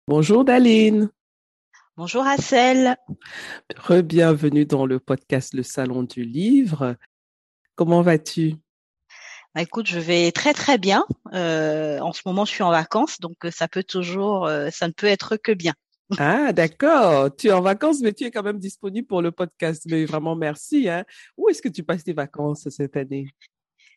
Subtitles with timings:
[0.08, 1.10] Bonjour Daline.
[1.96, 2.96] Bonjour Assel.
[3.76, 6.96] Re-bienvenue dans le podcast Le Salon du Livre.
[7.76, 8.56] Comment vas-tu?
[9.54, 11.04] Bah, écoute, je vais très très bien.
[11.32, 14.88] Euh, en ce moment, je suis en vacances, donc euh, ça peut toujours, euh, ça
[14.88, 15.74] ne peut être que bien.
[16.18, 17.34] Ah, d'accord.
[17.36, 19.84] Tu es en vacances, mais tu es quand même disponible pour le podcast.
[19.86, 20.88] Mais vraiment, merci.
[20.88, 21.04] Hein.
[21.36, 23.26] Où est-ce que tu passes tes vacances cette année?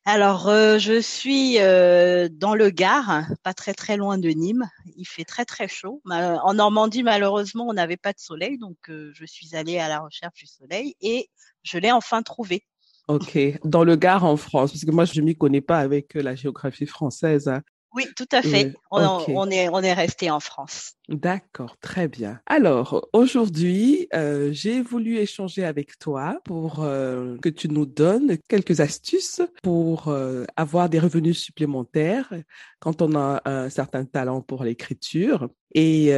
[0.05, 0.47] Alors,
[0.79, 4.69] je suis dans le Gard, pas très très loin de Nîmes.
[4.95, 6.01] Il fait très très chaud.
[6.09, 10.39] En Normandie, malheureusement, on n'avait pas de soleil, donc je suis allée à la recherche
[10.39, 11.29] du soleil et
[11.63, 12.63] je l'ai enfin trouvé.
[13.09, 16.35] Ok, dans le Gard en France, parce que moi je m'y connais pas avec la
[16.35, 17.49] géographie française.
[17.49, 17.61] Hein.
[17.95, 18.73] Oui, tout à fait.
[18.91, 20.93] On, est, on est resté en France.
[21.09, 22.39] D'accord, très bien.
[22.45, 28.81] Alors, aujourd'hui, euh, j'ai voulu échanger avec toi pour euh, que tu nous donnes quelques
[28.81, 32.33] astuces pour euh, avoir des revenus supplémentaires
[32.79, 35.49] quand on a un certain talent pour l'écriture.
[35.73, 36.11] Et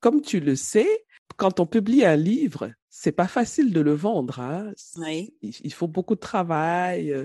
[0.00, 0.88] comme tu le sais,
[1.36, 2.70] quand on publie un livre,
[3.02, 4.40] c'est pas facile de le vendre.
[4.40, 4.74] Hein.
[5.40, 7.16] Il faut beaucoup de travail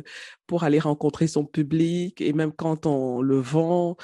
[0.48, 3.98] pour aller rencontrer son public et même quand on le vend,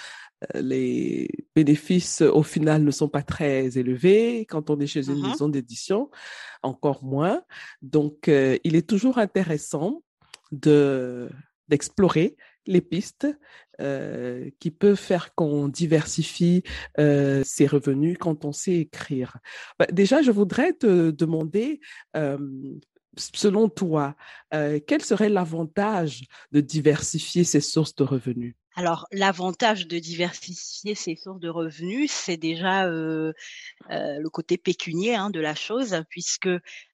[0.54, 4.46] les bénéfices au final ne sont pas très élevés.
[4.50, 6.10] Quand on est chez une mmh maison d'édition,
[6.62, 7.42] encore moins.
[7.82, 10.04] Donc, il est toujours intéressant
[10.52, 11.30] de
[11.70, 12.36] d'explorer
[12.66, 13.28] les pistes
[13.80, 16.64] euh, qui peuvent faire qu'on diversifie
[17.00, 19.38] euh, ses revenus quand on sait écrire.
[19.80, 21.80] Bah, déjà, je voudrais te demander,
[22.16, 22.38] euh,
[23.18, 24.16] selon toi,
[24.52, 28.56] quel serait l'avantage de diversifier ses sources de revenus?
[28.76, 33.34] Alors, l'avantage de diversifier ses sources de revenus, c'est déjà euh,
[33.92, 36.50] euh, le côté pécunier hein, de la chose, puisque,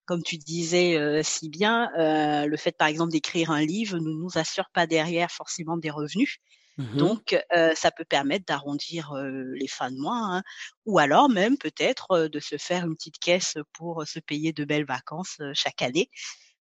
[0.06, 4.12] comme tu disais euh, si bien, euh, le fait, par exemple, d'écrire un livre ne
[4.12, 6.38] nous assure pas derrière forcément des revenus.
[6.78, 10.44] Mmh Donc, euh, ça peut permettre d'arrondir les fins de mois, hein,
[10.86, 14.86] ou alors même peut-être de se faire une petite caisse pour se payer de belles
[14.86, 16.10] vacances chaque année.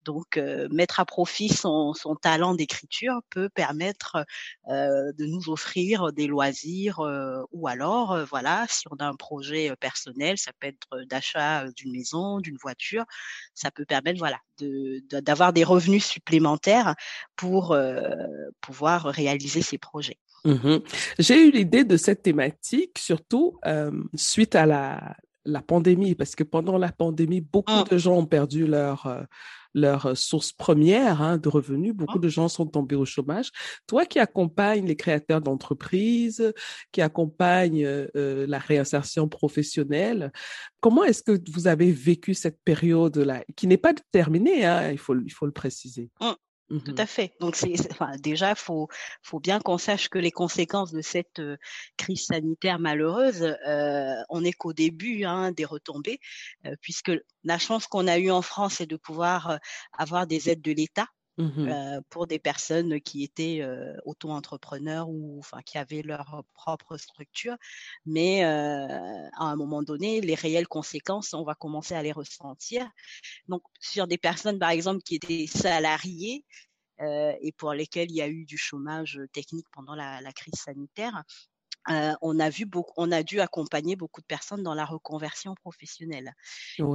[0.03, 0.37] Donc,
[0.71, 4.25] mettre à profit son, talent d'écriture peut permettre
[4.67, 6.99] de nous offrir des loisirs
[7.51, 12.39] ou alors, voilà, si on a un projet personnel, ça peut être d'achat d'une maison,
[12.39, 13.05] d'une voiture,
[13.53, 14.39] ça peut permettre, voilà,
[15.21, 16.95] d'avoir de, des revenus supplémentaires
[17.35, 17.75] pour
[18.61, 20.17] pouvoir réaliser ces projets.
[20.45, 20.79] Mmh
[21.19, 23.59] J'ai eu l'idée de cette thématique surtout
[24.15, 27.89] suite à la, la pandémie, parce que pendant la pandémie, beaucoup mmh.
[27.89, 29.25] de gens ont perdu leur
[29.73, 31.93] leur source première hein, de revenus.
[31.93, 33.51] Beaucoup de gens sont tombés au chômage.
[33.87, 36.53] Toi qui accompagnes les créateurs d'entreprises,
[36.91, 40.31] qui accompagne euh, la réinsertion professionnelle,
[40.79, 45.15] comment est-ce que vous avez vécu cette période-là, qui n'est pas terminée, hein, il, faut,
[45.15, 46.09] il faut le préciser?
[46.69, 46.79] Mmh.
[46.79, 47.33] Tout à fait.
[47.39, 48.87] Donc c'est enfin, déjà faut
[49.21, 51.57] faut bien qu'on sache que les conséquences de cette euh,
[51.97, 56.19] crise sanitaire malheureuse, euh, on n'est qu'au début hein, des retombées,
[56.65, 57.11] euh, puisque
[57.43, 59.59] la chance qu'on a eue en France, c'est de pouvoir
[59.97, 61.07] avoir des aides de l'État.
[61.37, 63.65] Mmh pour des personnes qui étaient
[64.05, 67.55] auto-entrepreneurs ou qui avaient leur propre structure,
[68.05, 72.87] mais à un moment donné, les réelles conséquences, on va commencer à les ressentir.
[73.47, 76.45] Donc sur des personnes par exemple qui étaient salariées,
[77.01, 81.23] et pour lesquelles il y a eu du chômage technique pendant la crise sanitaire,
[81.89, 85.53] euh, on a vu beaucoup, on a dû accompagner beaucoup de personnes dans la reconversion
[85.55, 86.33] professionnelle.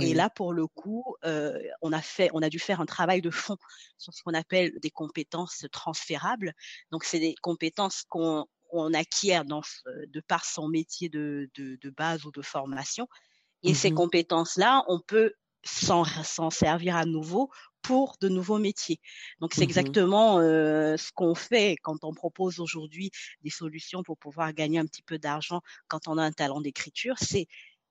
[0.01, 3.21] Et là, pour le coup, euh, on a fait, on a dû faire un travail
[3.21, 3.57] de fond
[3.99, 6.55] sur ce qu'on appelle des compétences transférables.
[6.91, 11.91] Donc, c'est des compétences qu'on on acquiert dans, de par son métier de, de, de
[11.91, 13.09] base ou de formation.
[13.63, 15.33] Et ces mmh compétences-là, on peut
[15.65, 17.51] s'en servir à nouveau
[17.83, 19.01] pour de nouveaux métiers.
[19.41, 23.11] Donc c'est mmh exactement euh, ce qu'on fait quand on propose aujourd'hui
[23.43, 27.17] des solutions pour pouvoir gagner un petit peu d'argent quand on a un talent d'écriture.
[27.19, 27.47] C'est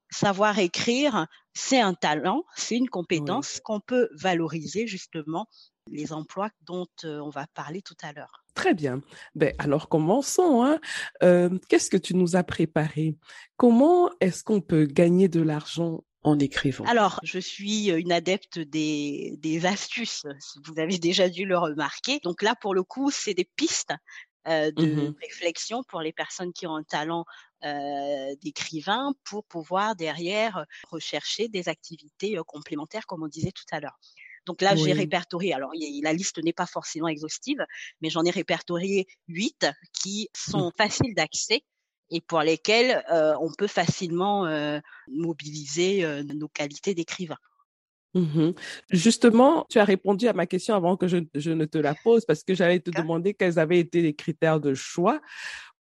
[0.10, 5.48] savoir écrire, c'est un talent, c'est une compétence qu'on peut valoriser justement
[5.90, 8.44] les emplois dont euh, on va parler tout à l'heure.
[8.54, 9.02] Très bien.
[9.36, 10.64] Ben, alors commençons.
[10.64, 10.80] Hein.
[11.24, 13.16] Euh, Qu'est-ce que tu nous as préparé?
[13.56, 19.36] Comment est-ce qu'on peut gagner de l'argent en écrivant Alors, je suis une adepte des,
[19.40, 20.26] des astuces,
[20.66, 22.20] vous avez déjà dû le remarquer.
[22.24, 23.94] Donc là, pour le coup, c'est des pistes
[24.48, 27.26] euh, de mmh réflexion pour les personnes qui ont un talent
[27.66, 33.82] euh, d'écrivain pour pouvoir derrière rechercher des activités euh, complémentaires, comme on disait tout à
[33.82, 34.00] l'heure.
[34.46, 35.72] Donc là, j'ai répertorié, alors
[36.02, 37.66] la liste n'est pas forcément exhaustive,
[38.00, 40.52] mais j'en ai répertorié huit qui mmh.
[40.52, 41.64] sont faciles d'accès
[42.10, 47.38] et pour lesquels euh, on peut facilement euh, mobiliser euh, nos qualités d'écrivain.
[48.14, 48.52] Mmh
[48.90, 52.26] Justement, tu as répondu à ma question avant que je, je ne te la pose
[52.26, 55.20] parce que j'allais te demander quels avaient été les critères de choix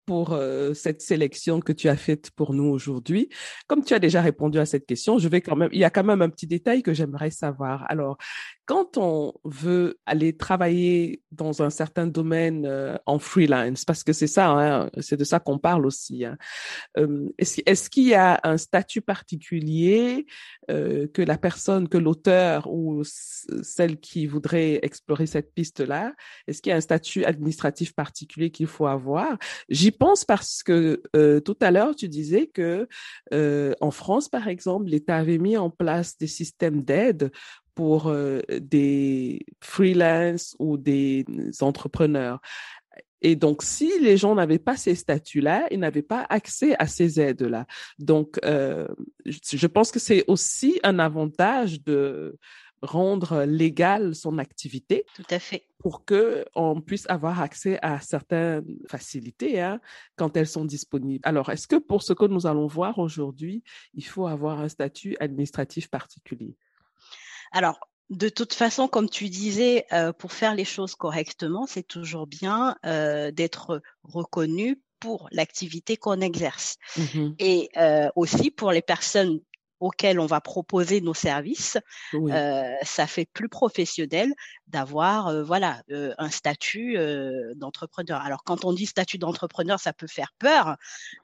[0.07, 0.39] pour
[0.75, 3.31] cette sélection que tu as faite pour nous aujourd'hui.
[3.67, 5.89] Comme tu as déjà répondu à cette question, je vais quand même, il y a
[5.89, 7.87] quand même un petit détail que j'aimerais savoir.
[7.89, 8.19] Alors,
[8.67, 14.27] quand on veut aller travailler dans un certain domaine euh, en freelance, parce que c'est
[14.27, 16.25] ça, hein, c'est de ça qu'on parle aussi.
[16.25, 16.39] Hein,
[16.97, 20.27] euh, est-ce, qu'il y a un statut particulier
[20.71, 26.15] euh, que la personne, que l'auteur ou celle qui voudrait explorer cette piste-là,
[26.47, 29.37] est-ce qu'il y a un statut administratif particulier qu'il faut avoir?
[29.69, 31.03] J'y pense parce que
[31.41, 32.89] tout à l'heure tu disais que
[33.33, 37.31] en France, par exemple, l'État avait mis en place des systèmes d'aide
[37.75, 38.15] pour
[38.49, 41.25] des freelance ou des
[41.61, 42.41] entrepreneurs.
[43.25, 47.19] Et donc, si les gens n'avaient pas ces statuts-là, ils n'avaient pas accès à ces
[47.19, 47.67] aides-là.
[47.99, 48.87] Donc, euh,
[49.25, 52.39] je pense que c'est aussi un avantage de
[52.83, 55.07] rendre légale son activité.
[55.15, 55.67] Tout à fait.
[55.79, 59.81] Pour que on puisse avoir accès à certaines facilités hein,
[60.17, 61.27] quand elles sont disponibles.
[61.27, 63.63] Alors, est-ce que pour ce que nous allons voir aujourd'hui,
[63.95, 66.59] il faut avoir un statut administratif particulier?
[67.55, 67.79] Alors,
[68.11, 72.77] de toute façon, comme tu disais, euh, pour faire les choses correctement, c'est toujours bien
[72.85, 76.77] euh, d'être reconnu pour l'activité qu'on exerce.
[76.97, 79.39] Mmh Et euh, aussi pour les personnes
[79.79, 81.79] auxquelles on va proposer nos services,
[82.13, 84.33] ça fait plus professionnel
[84.67, 86.97] d'avoir voilà un statut
[87.57, 88.23] d'entrepreneur.
[88.23, 90.77] Alors quand on dit statut d'entrepreneur, ça peut faire peur,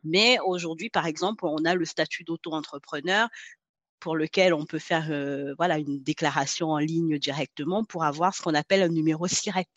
[0.04, 3.28] mais aujourd'hui par exemple, on a le statut d'auto-entrepreneur
[4.00, 8.42] pour lequel on peut faire euh, voilà une déclaration en ligne directement pour avoir ce
[8.42, 9.68] qu'on appelle un numéro SIRET.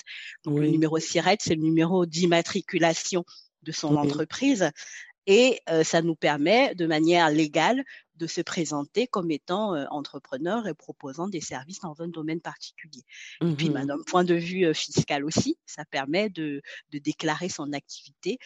[0.46, 3.26] Donc le numéro SIRET, c'est le numéro d'immatriculation
[3.64, 4.72] de son entreprise
[5.26, 7.84] et euh, ça nous permet de manière légale
[8.18, 13.04] de se présenter comme étant euh, entrepreneur et proposant des services dans un domaine particulier.
[13.42, 16.62] Et puis, mmh d'un point de vue fiscal aussi, ça permet de,
[16.92, 18.38] de déclarer son activité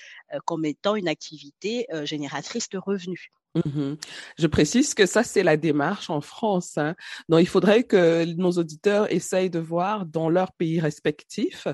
[0.45, 3.29] comme étant une activité génératrice de revenus.
[3.55, 3.95] Mmh
[4.37, 6.77] Je précise que ça, c'est la démarche en France.
[6.77, 6.95] Hein.
[7.29, 11.67] Donc, il faudrait que nos auditeurs essayent de voir dans leurs pays respectifs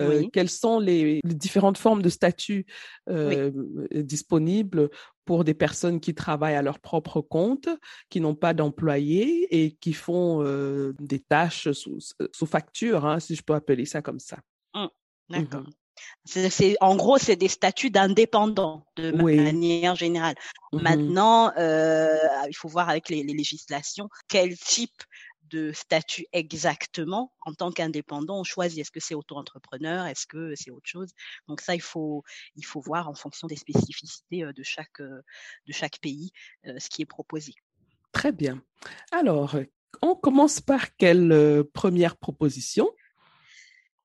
[0.00, 2.66] euh, quelles sont les, différentes formes de statut
[3.08, 3.50] euh,
[3.94, 4.90] disponibles
[5.24, 7.68] pour des personnes qui travaillent à leur propre compte,
[8.10, 13.42] qui n'ont pas d'employés et qui font euh, des tâches sous, facture, hein, si je
[13.42, 14.38] peux appeler ça comme ça.
[14.74, 14.86] Mmh.
[15.30, 15.64] D'accord.
[16.24, 20.36] C'est, en gros, c'est des statuts d'indépendants de manière générale.
[20.72, 22.16] Mmh Maintenant, euh,
[22.48, 25.02] il faut voir avec les, législations quel type
[25.50, 28.78] de statut exactement en tant qu'indépendant on choisit.
[28.78, 30.06] Est-ce que c'est auto-entrepreneur?
[30.06, 31.10] Est-ce que c'est autre chose?
[31.48, 32.22] Donc ça, il faut,
[32.56, 35.22] il faut voir en fonction des spécificités euh, de chaque, euh,
[35.66, 36.30] de chaque pays
[36.64, 37.54] ce qui est proposé.
[38.12, 38.62] Très bien.
[39.10, 39.56] Alors,
[40.00, 42.88] on commence par quelle première proposition?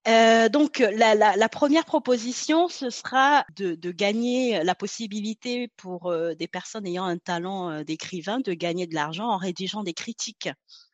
[0.07, 6.07] Euh, donc la, la, la, première proposition, ce sera de, de, gagner la possibilité pour
[6.07, 9.93] euh, des personnes ayant un talent euh, d'écrivain de gagner de l'argent en rédigeant des
[9.93, 10.49] critiques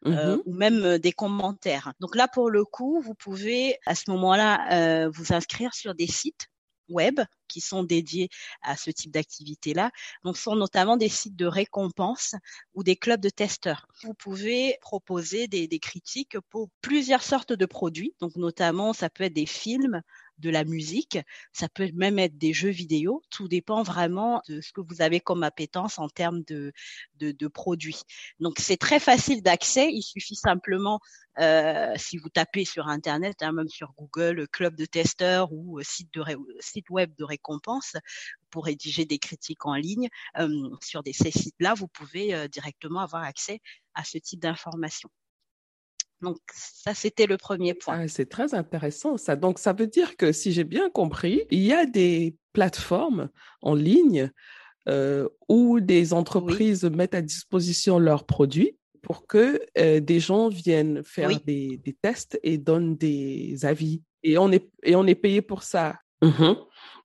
[0.05, 1.93] mmh ou même des commentaires.
[2.01, 6.49] Donc là, pour le coup, vous pouvez à ce moment-là vous inscrire sur des sites
[6.89, 8.29] web qui sont dédiés
[8.61, 9.91] à ce type d'activité-là.
[10.23, 12.35] Donc, sont notamment des sites de récompense
[12.73, 13.87] ou des clubs de testeurs.
[14.01, 18.15] Vous pouvez proposer des, des critiques pour plusieurs sortes de produits.
[18.19, 20.01] Donc, notamment, ça peut être des films,
[20.39, 21.17] de la musique,
[21.51, 25.19] ça peut même être des jeux vidéo, tout dépend vraiment de ce que vous avez
[25.19, 26.73] comme appétence en termes de,
[27.19, 28.01] de, produits.
[28.39, 30.99] Donc c'est très facile d'accès, il suffit simplement,
[31.39, 35.83] euh, si vous tapez sur Internet, hein, même sur Google, club de testeurs ou euh,
[35.83, 36.23] site, de
[36.59, 37.95] site web de récompense,
[38.49, 40.09] pour rédiger des critiques en ligne,
[40.39, 43.61] euh, sur des, ces sites-là, vous pouvez directement avoir accès
[43.93, 45.09] à ce type d'informations.
[46.23, 47.99] Donc ça, c'était le premier point.
[48.01, 49.35] Ah, c'est très intéressant ça.
[49.35, 53.29] Donc ça veut dire que si j'ai bien compris, il y a des plateformes
[53.61, 54.31] en ligne
[54.89, 61.03] euh, où des entreprises mettent à disposition leurs produits pour que euh, des gens viennent
[61.03, 64.01] faire des, des, tests et donnent des avis.
[64.23, 65.95] Et on est, et on est payé pour ça.
[66.21, 66.53] Mmh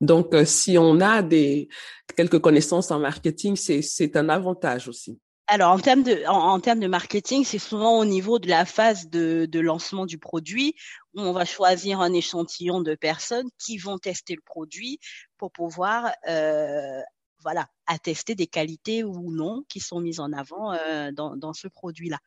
[0.00, 1.68] Donc, euh, si on a des,
[2.16, 5.18] quelques connaissances en marketing, c'est un avantage aussi.
[5.50, 9.08] Alors, en termes de, en, termes de marketing, c'est souvent au niveau de la phase
[9.08, 10.74] de, de, lancement du produit
[11.14, 14.98] où on va choisir un échantillon de personnes qui vont tester le produit
[15.38, 17.00] pour pouvoir, euh,
[17.42, 21.68] voilà, attester des qualités ou non qui sont mises en avant euh, dans, dans ce
[21.68, 22.18] produit-là.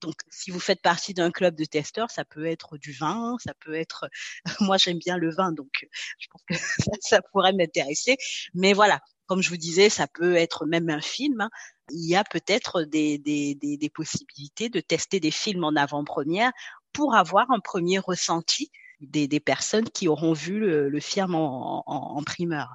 [0.00, 3.52] Donc, si vous faites partie d'un club de testeurs, ça peut être du vin, ça
[3.60, 4.08] peut être.
[4.60, 5.86] Moi, j'aime bien le vin, donc
[6.18, 6.54] je pense que
[7.00, 8.16] ça pourrait m'intéresser.
[8.54, 11.42] Mais voilà, comme je vous disais, ça peut être même un film.
[11.42, 11.50] Hein
[11.92, 16.52] il y a peut-être des, des, des, possibilités de tester des films en avant-première
[16.92, 21.82] pour avoir un premier ressenti des, des personnes qui auront vu le, le film en,
[21.86, 22.74] en, en primeur.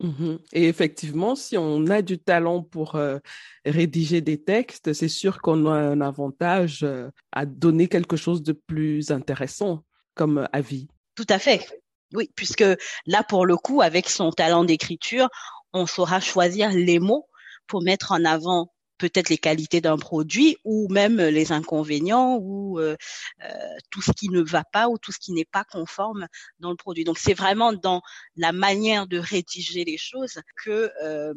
[0.00, 3.18] Mmh Et effectivement, si on a du talent pour euh,
[3.64, 8.52] rédiger des textes, c'est sûr qu'on a un avantage euh, à donner quelque chose de
[8.52, 9.84] plus intéressant
[10.14, 10.88] comme avis.
[11.14, 11.66] Tout à fait.
[12.12, 12.64] Oui, puisque
[13.06, 15.28] là, pour le coup, avec son talent d'écriture,
[15.72, 17.28] on saura choisir les mots
[17.66, 22.96] pour mettre en avant peut-être les qualités d'un produit ou même les inconvénients ou euh,
[23.44, 23.48] euh,
[23.90, 26.26] tout ce qui ne va pas ou tout ce qui n'est pas conforme
[26.60, 27.04] dans le produit.
[27.04, 28.02] Donc c'est vraiment dans
[28.36, 31.34] la manière de rédiger les choses que euh,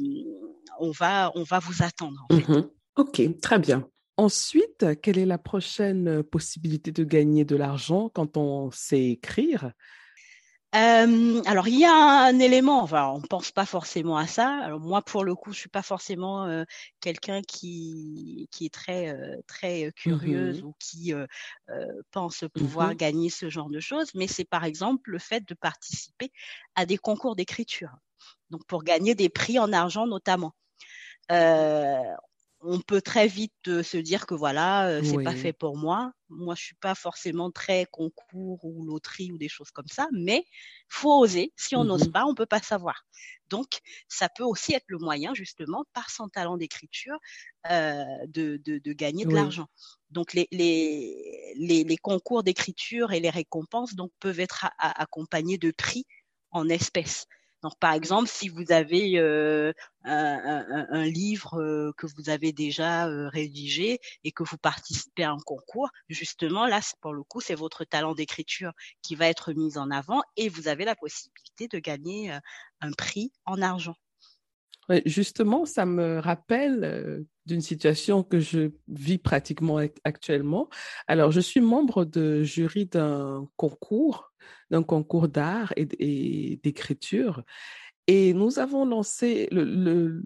[0.79, 2.25] on va vous attendre.
[2.29, 2.47] En fait.
[2.47, 3.87] Mmh ok, très bien.
[4.17, 9.71] Ensuite, quelle est la prochaine possibilité de gagner de l'argent quand on sait écrire?
[10.75, 14.49] Euh, alors il y a un élément, enfin on pense pas forcément à ça.
[14.63, 16.65] Alors moi pour le coup je suis pas forcément euh,
[16.99, 21.13] quelqu'un qui qui est très euh, très curieuse mmh ou qui
[22.11, 25.53] pense pouvoir mmh gagner ce genre de choses, mais c'est par exemple le fait de
[25.53, 26.31] participer
[26.75, 27.91] à des concours d'écriture.
[28.49, 30.53] Donc pour gagner des prix en argent notamment
[32.61, 36.11] on peut très vite euh, se dire que voilà, euh, c'est pas fait pour moi.
[36.29, 40.43] Moi, je suis pas forcément très concours ou loterie ou des choses comme ça, mais
[40.89, 41.53] faut oser.
[41.55, 43.05] Si on n'ose mmh pas, on peut pas savoir.
[43.49, 47.17] Donc, ça peut aussi être le moyen, justement, par son talent d'écriture,
[47.69, 49.67] euh, de, de, gagner de l'argent.
[50.09, 56.05] Donc, les, les, les, concours d'écriture et les récompenses donc peuvent être accompagnés de prix
[56.51, 57.27] en espèces.
[57.63, 59.73] Donc, par exemple, si vous avez euh,
[60.03, 65.39] un, livre euh, que vous avez déjà euh, rédigé et que vous participez à un
[65.39, 69.89] concours, justement, là, pour le coup, c'est votre talent d'écriture qui va être mis en
[69.91, 72.31] avant et vous avez la possibilité de gagner
[72.81, 73.95] un prix en argent.
[75.05, 80.69] Justement, ça me rappelle d'une situation que je vis pratiquement actuellement.
[81.07, 84.31] Alors, je suis membre de jury d'un concours
[84.69, 87.43] d'un concours d'art et, d'écriture.
[88.07, 90.23] Et nous avons lancé le,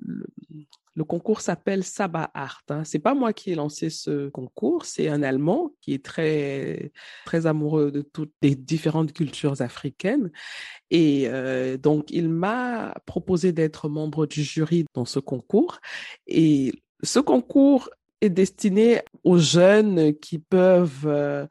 [0.96, 2.64] le concours s'appelle Saba Art.
[2.70, 2.84] Hein.
[2.84, 6.92] C'est pas moi qui ai lancé ce concours, c'est un Allemand qui est très
[7.26, 10.32] très amoureux de toutes les différentes cultures africaines.
[10.90, 15.80] Et euh, donc il m'a proposé d'être membre du jury dans ce concours.
[16.28, 17.90] Et ce concours
[18.22, 21.48] est destiné aux jeunes qui peuvent euh,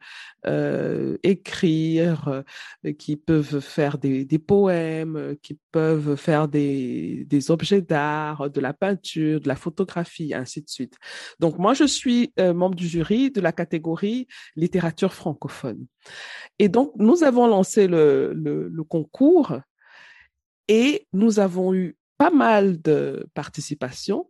[0.47, 2.43] euh, écrire,
[2.85, 9.41] euh, qui peuvent faire des, poèmes, qui peuvent faire des, objets d'art, de la peinture,
[9.41, 10.97] de la photographie, ainsi de suite.
[11.39, 15.85] Donc moi, je suis membre du jury de la catégorie littérature francophone.
[16.57, 19.59] Et donc, nous avons lancé le, concours
[20.67, 24.29] et nous avons eu pas mal de participation,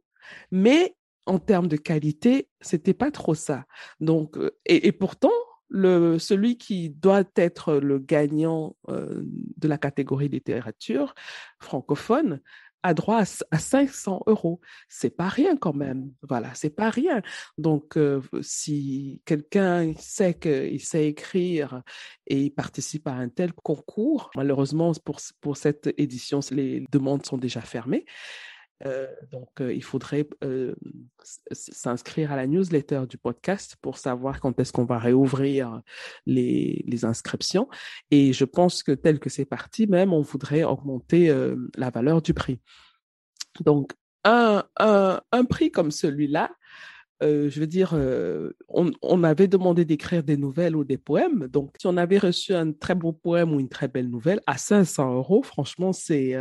[0.51, 3.65] mais en termes de qualité, c'était pas trop ça.
[3.99, 5.31] Donc, euh, et, pourtant,
[5.71, 9.23] celui qui doit être le gagnant euh,
[9.57, 11.13] de la catégorie littérature
[11.59, 12.41] francophone
[12.83, 14.59] a droit à, 500 euros.
[14.89, 16.11] C'est pas rien quand même.
[16.27, 17.21] Voilà, c'est pas rien.
[17.57, 21.83] Donc, euh, si quelqu'un sait qu'il sait écrire
[22.27, 27.37] et il participe à un tel concours, malheureusement pour, pour cette édition, les demandes sont
[27.37, 28.05] déjà fermées.
[28.85, 30.73] Euh, donc, euh, il faudrait euh,
[31.51, 35.81] s'inscrire à la newsletter du podcast pour savoir quand est-ce qu'on va réouvrir
[36.25, 37.67] les, inscriptions.
[38.11, 41.33] Et je pense que tel que c'est parti, même, on voudrait augmenter
[41.75, 42.59] la valeur du prix.
[43.61, 44.63] Donc, un,
[45.49, 46.51] prix comme celui-là,
[47.21, 47.95] je veux dire,
[48.67, 51.47] on, avait demandé d'écrire des nouvelles ou des poèmes.
[51.47, 54.59] Donc, si on avait reçu un très beau poème ou une très belle nouvelle à
[54.59, 56.35] 500 euros, franchement, c'est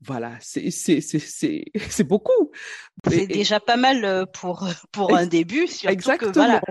[0.00, 2.50] voilà, c'est c'est c'est c'est beaucoup.
[3.08, 6.32] C'est déjà pas mal euh, pour pour un début, surtout Exactement.
[6.32, 6.62] que voilà.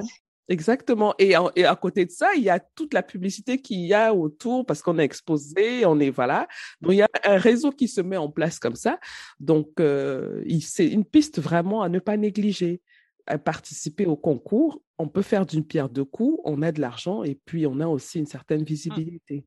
[0.48, 1.16] Exactement.
[1.18, 4.14] Et, et, à côté de ça, il y a toute la publicité qu'il y a
[4.14, 6.48] autour parce qu'on est exposé, on est voilà.
[6.82, 9.00] Donc il y a un réseau qui se met en place comme ça.
[9.40, 12.82] Donc euh, c'est une piste vraiment à ne pas négliger
[13.28, 17.24] à participer au concours, on peut faire d'une pierre deux coups, on a de l'argent
[17.24, 18.66] et puis on a aussi une certaine mmh.
[18.66, 19.46] visibilité.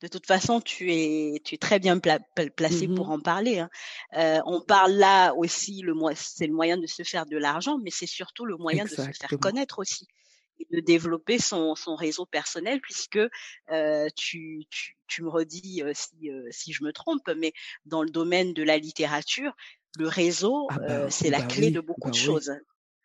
[0.00, 3.58] De toute façon, tu es, tu es très bien placé pour mmh en parler.
[3.58, 3.70] Hein.
[4.16, 7.90] Euh, on parle là aussi, le c'est le moyen de se faire de l'argent, mais
[7.90, 10.06] c'est surtout le moyen de se faire connaître aussi
[10.60, 13.18] et de développer son, son réseau personnel, puisque
[13.70, 17.52] euh, tu, tu, tu, me redis euh, si, si je me trompe, mais
[17.86, 19.52] dans le domaine de la littérature,
[19.98, 22.52] le réseau, ah bah c'est la bah clé de beaucoup bah de choses.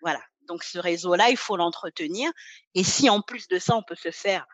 [0.01, 0.21] Voilà.
[0.47, 2.31] Donc ce réseau-là, il faut l'entretenir.
[2.73, 4.45] Et si en plus de ça, on peut se faire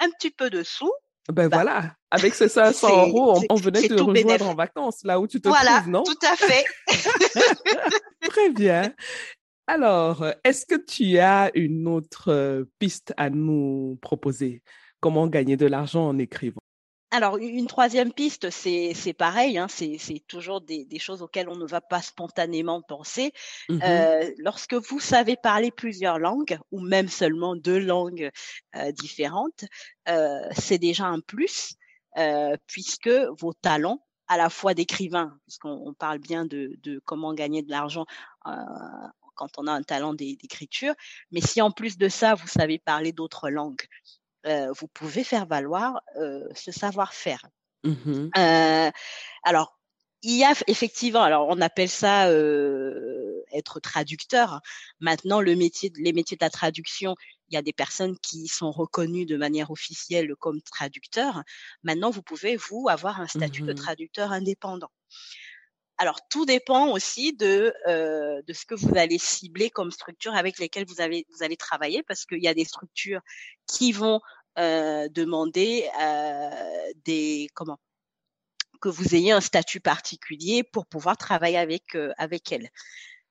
[0.00, 0.92] un petit peu de sous,
[1.32, 5.26] ben bah, voilà, avec ces 500 euros, on, venait te rejoindre en vacances, là où
[5.26, 6.02] tu te voilà, trouves, non?
[6.02, 6.64] Tout à fait.
[8.28, 8.92] Très bien.
[9.66, 14.62] Alors, est-ce que tu as une autre euh, piste à nous proposer?
[15.00, 16.60] Comment gagner de l'argent en écrivant?
[17.14, 21.80] Alors, une troisième piste, c'est pareil, hein, c'est toujours des, choses auxquelles on ne va
[21.80, 23.32] pas spontanément penser.
[23.68, 28.32] Mmh euh, lorsque vous savez parler plusieurs langues, ou même seulement deux langues
[28.74, 29.64] euh, différentes,
[30.08, 31.76] euh, c'est déjà un plus,
[32.66, 37.70] puisque vos talents, à la fois d'écrivain, puisqu'on parle bien de, de, comment gagner de
[37.70, 38.06] l'argent
[39.36, 40.94] quand on a un talent d'écriture,
[41.30, 43.82] mais si en plus de ça, vous savez parler d'autres langues,
[44.46, 47.46] euh, vous pouvez faire valoir euh, ce savoir-faire.
[47.82, 48.90] Mmh euh,
[49.42, 49.78] alors,
[50.22, 52.30] il y a effectivement, alors on appelle ça
[53.52, 54.60] être traducteur.
[55.00, 57.14] Maintenant, le métier, les métiers de la traduction,
[57.48, 61.42] il y a des personnes qui sont reconnues de manière officielle comme traducteurs.
[61.82, 64.90] Maintenant, vous pouvez vous avoir un statut de mmh traducteur indépendant.
[65.98, 70.58] Alors, tout dépend aussi de, euh, de ce que vous allez cibler comme structure avec
[70.58, 73.20] lesquelles vous, avez, vous allez travailler, parce qu'il y a des structures
[73.66, 74.20] qui vont
[74.58, 77.78] euh, demander euh, des comment
[78.80, 82.68] que vous ayez un statut particulier pour pouvoir travailler avec euh, avec elles.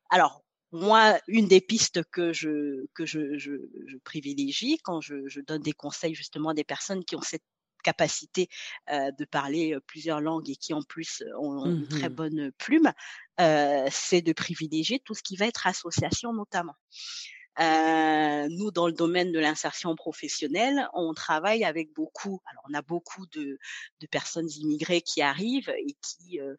[0.09, 3.53] Alors moi, une des pistes que je que je, je,
[3.87, 7.43] je privilégie quand je, je, donne des conseils justement à des personnes qui ont cette
[7.83, 8.49] capacité
[8.89, 12.91] de parler plusieurs langues et qui en plus ont une très mmh bonne plume,
[13.37, 16.75] c'est de privilégier tout ce qui va être association notamment.
[17.59, 22.41] Euh, nous, dans le domaine de l'insertion professionnelle, on travaille avec beaucoup.
[22.45, 23.59] Alors, on a beaucoup de,
[23.99, 26.55] de personnes immigrées qui arrivent et qui euh,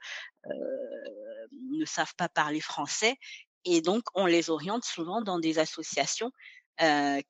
[1.73, 3.17] ne savent pas parler français,
[3.65, 6.31] et donc on les oriente souvent dans des associations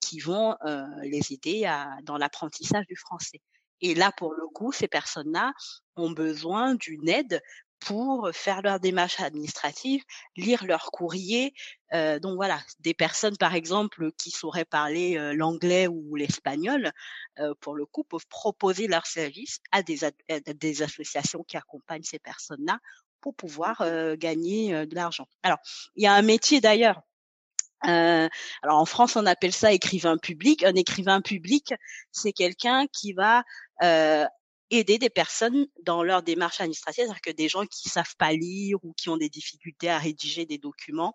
[0.01, 0.57] qui vont
[1.03, 3.43] les aider à, dans l'apprentissage du français.
[3.81, 5.53] Et là, pour le coup, ces personnes-là
[5.97, 7.43] ont besoin d'une aide
[7.81, 10.03] pour faire leurs démarches administratives,
[10.37, 11.53] lire leurs courriers.
[11.93, 16.93] Euh, donc voilà, des personnes par exemple qui sauraient parler euh, l'anglais ou l'espagnol,
[17.39, 19.99] euh, pour le coup, peuvent proposer leurs services à des,
[20.41, 22.79] des associations qui accompagnent ces personnes-là
[23.21, 25.27] pour pouvoir euh, gagner de l'argent.
[25.43, 25.59] Alors,
[25.97, 27.03] il y a un métier d'ailleurs
[27.89, 28.29] euh,
[28.63, 30.65] alors en France, on appelle ça écrivain public.
[30.65, 31.75] Un écrivain public,
[32.13, 33.45] c'est quelqu'un qui va
[33.83, 34.25] euh,
[34.71, 38.79] aider des personnes dans leur démarche administrative, c'est-à-dire que des gens qui savent pas lire
[38.83, 41.15] ou qui ont des difficultés à rédiger des documents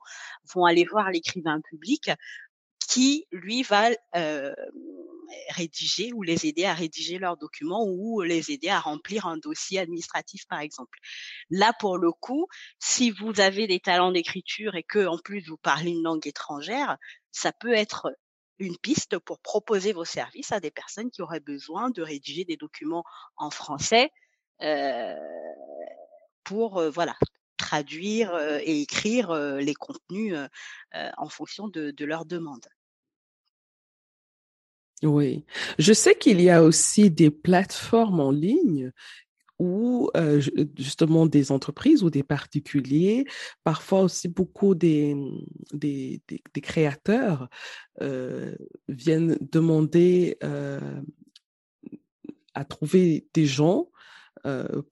[0.53, 2.11] vont aller voir l'écrivain public
[2.87, 4.53] qui, lui, va euh,
[5.49, 9.79] rédiger ou les aider à rédiger leurs documents ou les aider à remplir un dossier
[9.79, 10.99] administratif, par exemple.
[11.49, 12.47] Là, pour le coup,
[12.79, 16.97] si vous avez des talents d'écriture et que, en plus, vous parlez une langue étrangère,
[17.31, 18.11] ça peut être
[18.59, 22.57] une piste pour proposer vos services à des personnes qui auraient besoin de rédiger des
[22.57, 23.05] documents
[23.37, 24.11] en français
[24.61, 25.15] euh,
[26.43, 27.15] pour euh, voilà
[27.57, 30.35] traduire euh, et écrire euh, les contenus
[30.93, 32.67] en fonction de, de leurs demandes.
[35.03, 35.45] Oui,
[35.77, 38.91] je sais qu'il y a aussi des plateformes en ligne
[39.59, 40.41] où euh,
[40.77, 43.25] justement des entreprises ou des particuliers,
[43.63, 45.15] parfois aussi beaucoup des,
[46.61, 47.49] créateurs
[48.01, 48.55] euh,
[48.87, 51.01] viennent demander euh,
[52.53, 53.89] à trouver des gens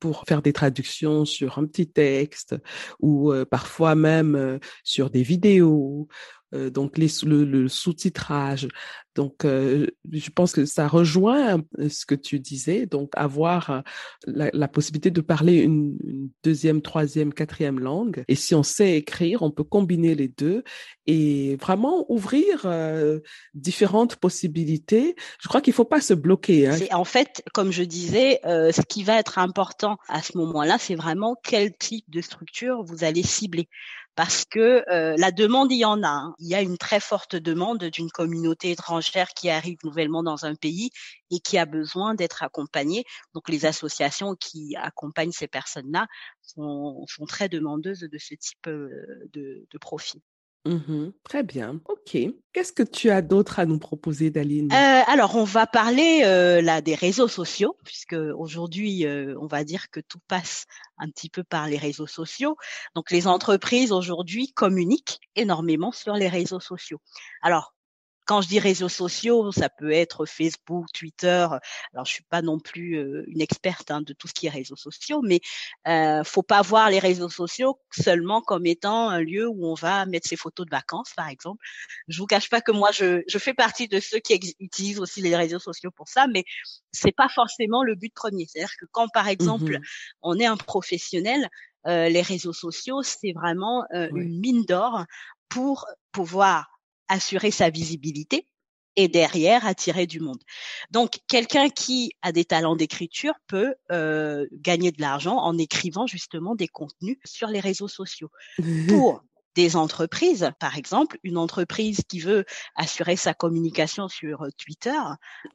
[0.02, 2.58] pour faire des traductions sur un petit texte
[3.00, 6.10] ou parfois même sur des vidéos
[6.54, 8.68] donc les, le, sous-titrage.
[9.16, 13.84] Donc, euh, je pense que ça rejoint ce que tu disais, donc avoir
[14.28, 15.98] la, possibilité de parler une,
[16.44, 18.24] deuxième, troisième, quatrième langue.
[18.28, 20.64] Et si on sait écrire, on peut combiner les deux
[21.08, 23.20] et vraiment ouvrir euh,
[23.54, 25.16] différentes possibilités.
[25.42, 26.68] Je crois qu'il faut pas se bloquer.
[26.68, 26.78] Hein.
[26.92, 30.96] En fait, comme je disais, euh, ce qui va être important à ce moment-là, c'est
[30.96, 33.68] vraiment quel type de structure vous allez cibler
[34.18, 36.08] parce que euh, la demande, il y en a.
[36.08, 36.36] Hein.
[36.40, 40.56] Il y a une très forte demande d'une communauté étrangère qui arrive nouvellement dans un
[40.56, 40.90] pays
[41.30, 43.04] et qui a besoin d'être accompagnée.
[43.36, 46.08] Donc les associations qui accompagnent ces personnes-là
[46.42, 48.90] sont, sont, très demandeuses de ce type euh,
[49.34, 50.20] de, de profil.
[50.65, 51.80] Mmh Très bien.
[51.88, 52.17] OK.
[52.54, 54.72] Qu'est-ce que tu as d'autre à nous proposer, Daline?
[54.72, 59.63] Euh, Alors, on va parler euh, là des réseaux sociaux, puisque aujourd'hui, euh, on va
[59.63, 60.65] dire que tout passe
[60.98, 62.58] un petit peu par les réseaux sociaux.
[62.96, 67.00] Donc, les entreprises aujourd'hui communiquent énormément sur les réseaux sociaux.
[67.41, 67.74] Alors,
[68.28, 71.48] quand je dis réseaux sociaux, ça peut être Facebook, Twitter.
[71.94, 74.50] Alors, je suis pas non plus euh, une experte hein, de tout ce qui est
[74.50, 75.40] réseaux sociaux, mais
[75.88, 80.06] euh, faut pas voir les réseaux sociaux seulement comme étant un lieu où on va
[80.06, 81.63] mettre ses photos de vacances, par exemple.
[82.10, 85.22] Je vous cache pas que moi, je, je fais partie de ceux qui utilisent aussi
[85.22, 86.44] les réseaux sociaux pour ça, mais
[86.92, 88.46] c'est pas forcément le but premier.
[88.46, 89.82] C'est-à-dire que quand, par exemple, mmh
[90.22, 91.48] on est un professionnel,
[91.86, 95.06] euh, les réseaux sociaux, c'est vraiment euh, une mine d'or
[95.48, 96.77] pour pouvoir
[97.08, 98.48] assurer sa visibilité
[98.98, 100.39] et derrière attirer du monde.
[100.91, 106.56] Donc quelqu'un qui a des talents d'écriture peut euh, gagner de l'argent en écrivant justement
[106.56, 108.32] des contenus sur les réseaux sociaux.
[108.88, 109.24] Pour
[109.56, 115.00] des entreprises, par exemple, une entreprise qui veut assurer sa communication sur Twitter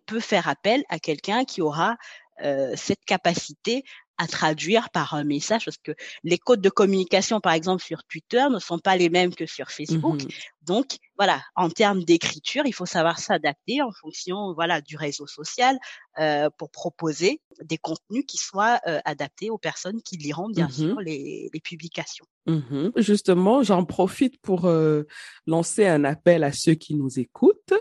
[0.06, 1.96] peut faire appel à quelqu'un qui aura
[2.42, 3.84] euh, cette capacité
[4.18, 8.44] à traduire par un message parce que les codes de communication, par exemple, sur Twitter
[8.50, 10.22] ne sont pas les mêmes que sur Facebook.
[10.22, 10.28] Mmh
[10.62, 15.78] Donc, voilà, en termes d'écriture, il faut savoir s'adapter en fonction, voilà, du réseau social
[16.18, 20.72] euh, pour proposer des contenus qui soient euh, adaptés aux personnes qui liront, bien mmh
[20.72, 22.26] sûr, les, les publications.
[22.46, 25.04] Mmh Justement, j'en profite pour euh,
[25.46, 27.74] lancer un appel à ceux qui nous écoutent.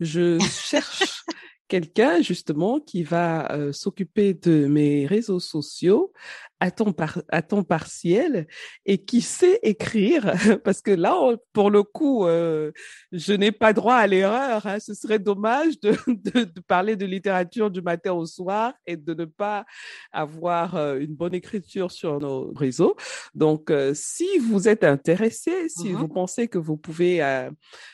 [0.00, 1.24] Je cherche
[1.68, 6.12] quelqu'un justement qui va euh, s'occuper de mes réseaux sociaux
[6.60, 8.46] à temps, par, à temps partiel
[8.86, 10.32] et qui sait écrire,
[10.64, 11.14] parce que là,
[11.52, 12.72] pour le coup, euh,
[13.12, 14.66] je n'ai pas droit à l'erreur.
[14.66, 14.78] Hein.
[14.80, 19.12] Ce serait dommage de, de, de, parler de littérature du matin au soir et de
[19.12, 19.66] ne pas
[20.12, 22.96] avoir euh, une bonne écriture sur nos réseaux.
[23.34, 27.48] Donc, euh, si vous êtes intéressé, si mmh vous pensez que vous pouvez,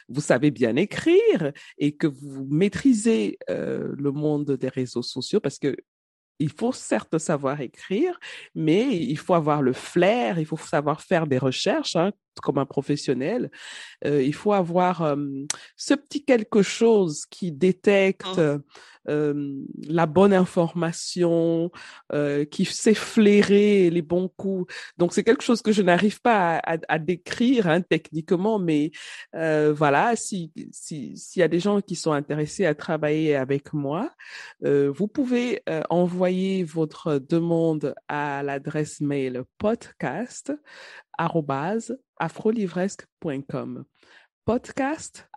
[0.09, 5.77] vous savez bien écrire et que vous maîtrisez le monde des réseaux sociaux, parce que
[6.38, 8.18] il faut certes savoir écrire,
[8.55, 12.66] mais il faut avoir le flair, il faut savoir faire des recherches hein, comme un
[12.66, 13.51] professionnel.
[14.05, 15.16] Euh, il faut avoir euh,
[15.77, 18.62] ce petit quelque chose qui détecte mmh.
[19.09, 21.71] euh, la bonne information,
[22.12, 24.73] euh, qui sait flairer les bons coups.
[24.97, 28.90] Donc c'est quelque chose que je n'arrive pas à, à, à décrire hein, techniquement, mais
[29.35, 34.11] euh, voilà, si s'il y a des gens qui sont intéressés à travailler avec moi,
[34.62, 40.53] vous pouvez envoyer votre demande à l'adresse mail podcast
[41.18, 43.85] afrolivresque.com
[44.44, 45.29] podcast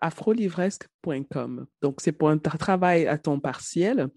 [0.00, 4.08] afrolivresque.com Donc, c'est pour un travail à temps partiel.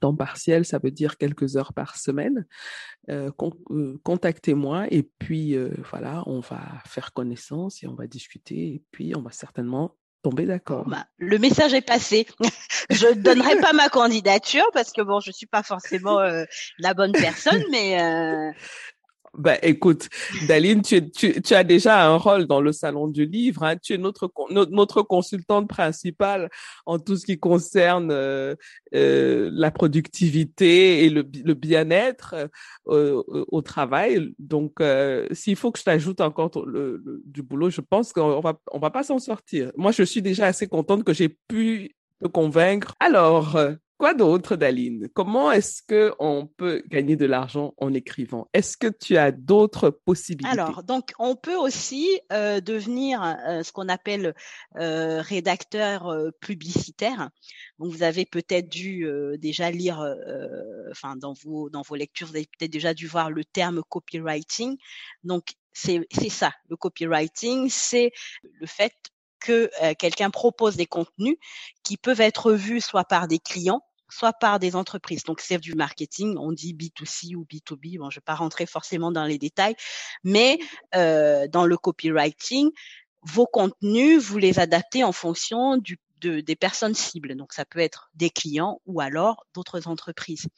[0.00, 2.46] Temps partiel, ça veut dire quelques heures par semaine.
[3.10, 8.06] Euh, con euh, Contactez-moi et puis euh, voilà, on va faire connaissance et on va
[8.06, 10.88] discuter et puis on va certainement tomber d'accord.
[10.88, 12.26] Bah, le message est passé.
[12.90, 16.44] je ne donnerai pas ma candidature parce que bon, je suis pas forcément euh,
[16.78, 18.50] la bonne personne, mais euh,
[19.38, 20.10] ben, écoute,
[20.46, 23.62] Daline, tu, tu, tu, as déjà un rôle dans le salon du livre.
[23.62, 23.76] Hein.
[23.76, 26.50] Tu es notre, notre consultante principale
[26.84, 28.54] en tout ce qui concerne euh,
[28.94, 32.34] euh, la productivité et le, le bien-être
[32.88, 34.34] euh, au travail.
[34.38, 38.40] Donc, euh, s'il faut que je t'ajoute encore le, le, du boulot, je pense qu'on
[38.40, 39.72] va, on va pas s'en sortir.
[39.76, 42.94] Moi, je suis déjà assez contente que j'ai pu te convaincre.
[43.00, 43.56] Alors,
[44.02, 45.08] Quoi d'autre, Daline?
[45.14, 48.48] Comment est-ce que on peut gagner de l'argent en écrivant?
[48.52, 50.50] Est-ce que tu as d'autres possibilités?
[50.58, 54.34] Alors, donc, on peut aussi euh, devenir euh, ce qu'on appelle
[54.76, 57.30] euh, rédacteur euh, publicitaire.
[57.78, 60.04] Donc, vous avez peut-être dû euh, déjà lire,
[60.90, 64.78] enfin, dans vos dans vos lectures, vous avez peut-être déjà dû voir le terme copywriting.
[65.22, 68.10] Donc, c'est c'est ça, le copywriting, c'est
[68.42, 68.94] le fait
[69.38, 71.36] que quelqu'un propose des contenus
[71.84, 75.24] qui peuvent être vus soit par des clients, soit par des entreprises.
[75.24, 77.98] Donc, c'est du marketing, on dit B2C ou B2B.
[77.98, 79.74] Bon, je ne vais pas rentrer forcément dans les détails,
[80.24, 80.58] mais
[80.94, 82.70] euh, dans le copywriting,
[83.22, 87.34] vos contenus, vous les adaptez en fonction du, de, des personnes cibles.
[87.36, 90.48] Donc, ça peut être des clients ou alors d'autres entreprises.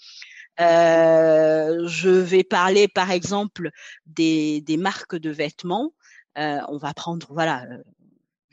[0.61, 3.71] Euh, je vais parler, par exemple,
[4.07, 5.93] des, des marques de vêtements.
[6.39, 7.67] Euh, on va prendre, voilà,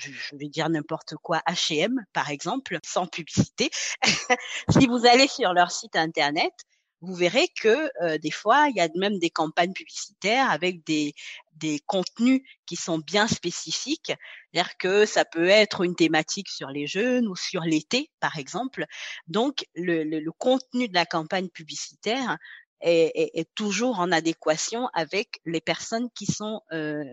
[0.08, 3.70] euh, je vais dire n'importe quoi, H&M par exemple, sans publicité.
[4.70, 6.54] si vous allez sur leur site internet,
[7.02, 11.14] vous verrez que euh, des fois, il y a même des campagnes publicitaires avec des,
[11.56, 14.14] des contenus qui sont bien spécifiques.
[14.54, 18.86] C'est-à-dire que ça peut être une thématique sur les jeunes ou sur l'été, par exemple.
[19.28, 22.38] Donc, le, le, le, contenu de la campagne publicitaire
[22.82, 27.04] est, est, toujours en adéquation avec les personnes qui sont euh,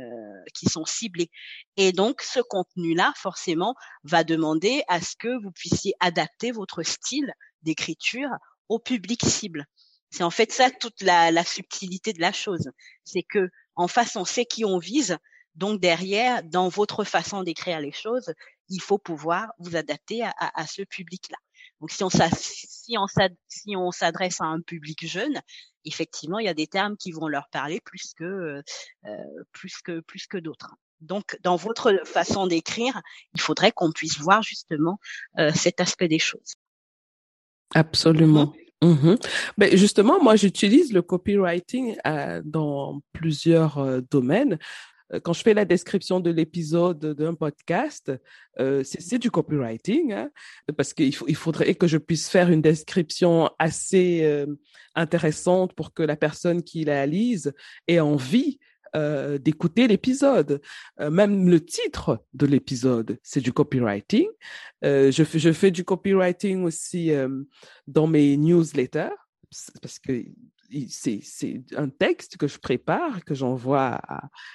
[0.55, 1.31] qui sont ciblées.
[1.77, 7.33] Et donc ce contenu-là, forcément, va demander à ce que vous puissiez adapter votre style
[7.63, 8.31] d'écriture
[8.69, 9.67] au public cible.
[10.11, 12.71] C'est en fait ça toute la, subtilité de la chose.
[13.05, 15.19] C'est que en face, on sait qui on vise.
[15.55, 18.33] Donc derrière, dans votre façon d'écrire les choses,
[18.69, 21.39] il faut pouvoir vous adapter à, à, à ce public-là.
[21.81, 22.09] Donc si on
[23.49, 25.41] si on s'adresse à un public jeune,
[25.85, 28.63] effectivement, il y a des termes qui vont leur parler plus que
[29.05, 29.13] euh,
[29.53, 30.75] plus que plus que d'autres.
[31.01, 33.01] Donc dans votre façon d'écrire,
[33.35, 34.99] il faudrait qu'on puisse voir justement
[35.39, 36.55] euh, cet aspect des choses.
[37.75, 38.53] Absolument.
[38.83, 39.15] Mmh.
[39.57, 44.59] Mais justement, moi, j'utilise le copywriting euh, dans plusieurs euh, domaines.
[45.13, 48.13] Euh, quand je fais la description de l'épisode d'un podcast,
[48.59, 50.31] euh, c'est du copywriting, hein,
[50.77, 54.47] parce qu'il il faudrait que je puisse faire une description assez euh,
[54.95, 57.53] intéressante pour que la personne qui la lise
[57.87, 58.59] ait envie
[59.41, 60.63] d'écouter l'épisode.
[60.99, 64.27] Même le titre de l'épisode, c'est du copywriting.
[64.83, 67.13] Je, je fais du copywriting aussi
[67.87, 69.15] dans mes newsletters
[69.83, 70.25] parce que
[70.89, 71.21] c'est
[71.77, 74.01] un texte que je prépare, que j'envoie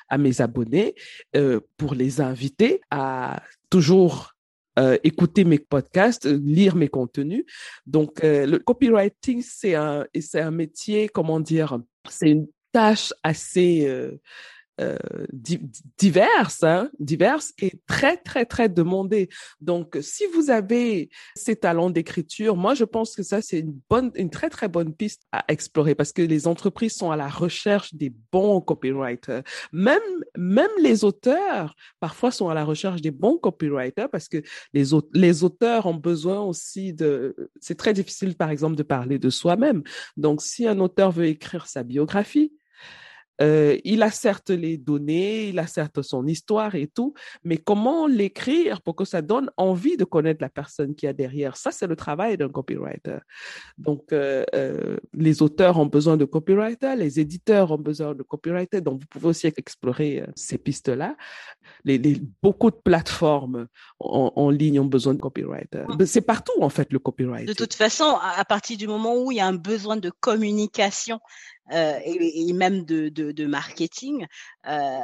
[0.10, 0.96] à, mes abonnés
[1.36, 4.34] euh, pour les inviter à toujours
[4.80, 7.46] euh, écouter mes podcasts, lire mes contenus.
[7.86, 13.88] Donc, euh, le copywriting, c'est un, c'est un métier, comment dire, c'est une tâche assez
[14.82, 14.98] euh,
[16.00, 19.30] diverses, hein, diverses et très, très, très demandées.
[19.62, 24.12] Donc, si vous avez ces talents d'écriture, moi, je pense que ça, c'est une bonne,
[24.16, 27.94] une très, très bonne piste à explorer parce que les entreprises sont à la recherche
[27.94, 29.44] des bons copywriters.
[29.72, 30.02] Même,
[30.36, 34.42] même les auteurs, parfois, sont à la recherche des bons copywriters parce que
[34.74, 39.84] les auteurs ont besoin aussi de, c'est très difficile, par exemple, de parler de soi-même.
[40.18, 42.52] Donc, si un auteur veut écrire sa biographie,
[43.44, 48.08] euh, il a certes les données, il a certes son histoire et tout, mais comment
[48.08, 51.58] l'écrire pour que ça donne envie de connaître la personne qui a derrière?
[51.58, 53.20] Ça, c'est le travail d'un copywriter.
[53.78, 58.82] Donc, euh, euh, les auteurs ont besoin de copywriter, les éditeurs ont besoin de copywriter,
[58.82, 61.16] donc vous pouvez aussi explorer ces pistes-là.
[61.84, 63.68] Les, les, beaucoup de plateformes
[64.00, 65.84] en, en, ligne ont besoin de copywriter.
[66.06, 67.48] C'est partout, en fait, le copywriting.
[67.48, 71.20] De toute façon, à partir du moment où il y a un besoin de communication
[71.72, 74.26] et, et, même de, de, de marketing,
[74.68, 75.00] euh,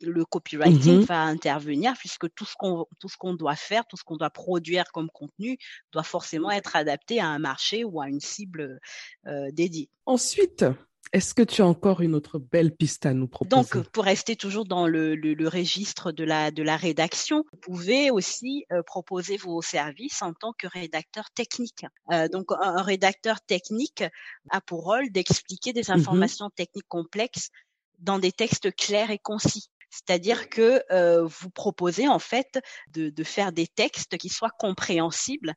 [0.00, 3.96] le copywriting mmh va intervenir puisque tout ce qu'on tout ce qu'on doit faire, tout
[3.96, 5.58] ce qu'on doit produire comme contenu
[5.92, 8.80] doit forcément être adapté à un marché ou à une cible
[9.26, 9.88] euh, dédiée.
[10.06, 10.64] Ensuite,
[11.12, 13.62] est-ce que tu as encore une autre belle piste à nous proposer?
[13.62, 17.58] Donc, pour rester toujours dans le, le, le, registre de la, de la rédaction, vous
[17.58, 21.86] pouvez aussi euh, proposer vos services en tant que rédacteur technique.
[22.12, 24.04] Euh, donc, un, un, rédacteur technique
[24.50, 26.56] a pour rôle d'expliquer des mmh informations mmh.
[26.56, 27.50] techniques complexes
[27.98, 29.68] dans des textes clairs et concis.
[29.90, 35.54] C'est-à-dire que euh, vous proposez en fait de, de, faire des textes qui soient compréhensibles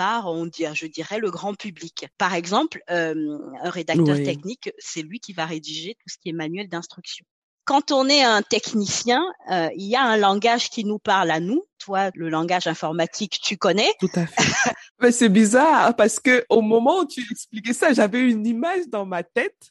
[0.00, 2.06] par, on dit, je dirais, le grand public.
[2.16, 4.24] Par exemple, euh, un rédacteur oui.
[4.24, 7.26] technique, c'est lui qui va rédiger tout ce qui est manuel d'instruction.
[7.66, 11.38] Quand on est un technicien, euh, il y a un langage qui nous parle à
[11.38, 11.66] nous.
[11.78, 13.90] Toi, le langage informatique, tu connais.
[14.00, 14.36] Tout à fait.
[15.02, 19.04] Mais c'est bizarre parce que au moment où tu expliquais ça, j'avais une image dans
[19.04, 19.70] ma tête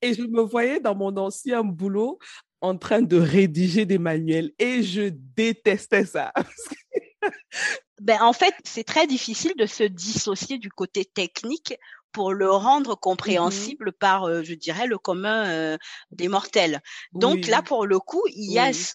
[0.00, 2.18] et je me voyais dans mon ancien boulot
[2.62, 6.32] en train de rédiger des manuels et je détestais ça.
[8.00, 11.74] ben, en fait, c'est très difficile de se dissocier du côté technique
[12.12, 12.94] pour le rendre
[13.28, 15.76] Mmh compréhensible par, euh, je dirais, le commun euh,
[16.10, 16.80] des mortels.
[17.12, 18.92] Donc là, pour le coup, il y a oui.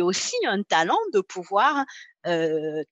[0.00, 1.84] aussi un talent de pouvoir
[2.26, 2.82] euh,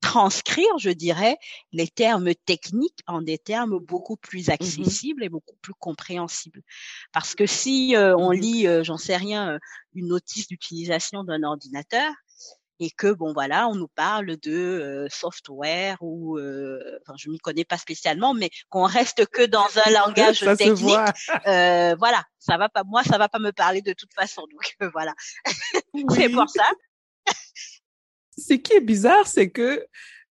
[0.00, 1.36] transcrire, je dirais,
[1.72, 6.62] les termes techniques en des termes beaucoup plus Mhm, accessibles et beaucoup plus compréhensibles.
[7.12, 8.40] Parce que si euh, on mhm.
[8.40, 9.58] lit, euh, j'en sais rien, euh,
[9.94, 12.12] une notice d'utilisation d'un ordinateur
[12.82, 17.64] et que bon voilà, on nous parle de euh, software ou, enfin je m'y connais
[17.64, 20.96] pas spécialement, mais qu'on reste que dans un langage Ça technique,
[21.44, 24.42] voilà, ça va pas, moi ça va pas me parler de toute façon,
[24.80, 25.14] donc voilà,
[26.10, 26.68] c'est pour ça.
[28.36, 29.86] Ce qui est bizarre, c'est que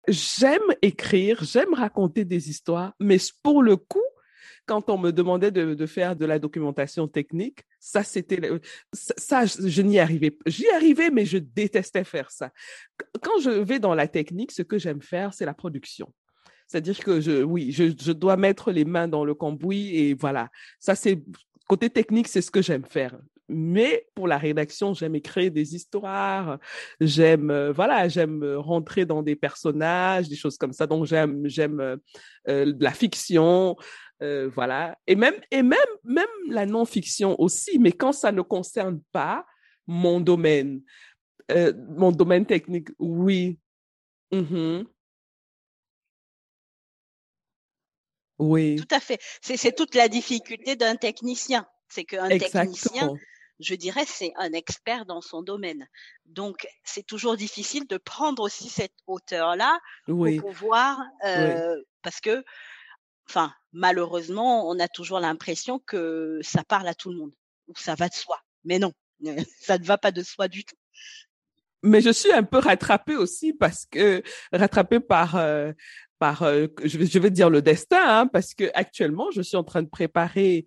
[0.08, 4.00] j'aime écrire, j'aime raconter des histoires, mais pour le coup,
[4.70, 8.40] quand on me demandait de, faire de la documentation technique, ça c'était
[8.94, 12.52] ça, je, n'y arrivais j'y arrivais mais je détestais faire ça.
[13.24, 16.14] Quand je vais dans la technique, ce que j'aime faire, c'est la production.
[16.68, 20.50] C'est-à-dire que je oui, je, je dois mettre les mains dans le cambouis et voilà.
[20.80, 21.20] Ça c'est
[21.68, 23.18] côté technique, c'est ce que j'aime faire.
[23.50, 26.60] Mais pour la rédaction, j'aime écrire des histoires,
[27.02, 30.86] j'aime euh, voilà, j'aime rentrer dans des personnages, des choses comme ça.
[30.86, 31.98] Donc j'aime j'aime euh,
[32.48, 33.76] euh, la fiction,
[34.22, 37.80] euh, voilà, et même et même même la non-fiction aussi.
[37.80, 39.46] Mais quand ça ne concerne pas
[39.88, 40.82] mon domaine,
[41.52, 43.60] euh, mon domaine technique, oui,
[44.32, 44.86] Mhm.
[48.40, 49.20] oui, Tout à fait.
[49.42, 51.68] C'est toute la difficulté d'un technicien.
[51.90, 53.12] C'est qu'un technicien,
[53.60, 55.88] je dirais, c'est un expert dans son domaine.
[56.26, 62.44] Donc, c'est toujours difficile de prendre aussi cette hauteur-là pour pouvoir, oui, euh, parce que,
[63.30, 67.32] enfin, malheureusement, on a toujours l'impression que ça parle à tout le monde
[67.68, 68.40] ou ça va de soi.
[68.66, 68.92] Mais non,
[69.62, 70.76] ça ne va pas de soi du tout.
[71.84, 75.72] mais je suis un peu rattrapée aussi parce que rattrapée par euh,
[76.22, 79.64] euh, je vais je vais dire le destin hein, parce que actuellement je suis en
[79.64, 80.66] train de préparer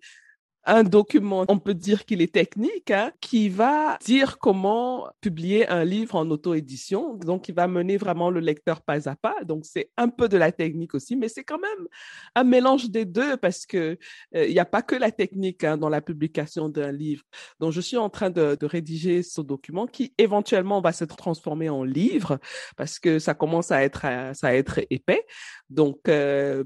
[0.65, 5.83] un document, on peut dire qu'il est technique, hein, qui va dire comment publier un
[5.83, 7.15] livre en auto-édition.
[7.15, 9.35] Donc, il va mener vraiment le lecteur pas à pas.
[9.43, 11.87] Donc, c'est un peu de la technique aussi, mais c'est quand même
[12.35, 13.97] un mélange des deux parce que
[14.35, 17.23] euh, il n'y a pas que la technique hein, dans la publication d'un livre.
[17.59, 21.83] Donc, je suis en train de, rédiger ce document qui éventuellement va se transformer en
[21.83, 22.39] livre
[22.77, 24.01] parce que ça commence à être,
[24.33, 25.25] ça à être épais.
[25.69, 26.63] Donc, euh,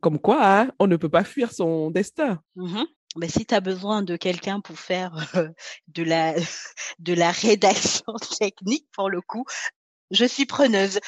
[0.00, 2.38] comme quoi, hein, on ne peut pas fuir son destin.
[2.56, 2.84] Mhm.
[3.16, 5.48] Mais si tu as besoin de quelqu'un pour faire euh,
[5.88, 6.34] de la
[6.98, 9.44] de la rédaction technique pour le coup,
[10.10, 10.98] je suis preneuse.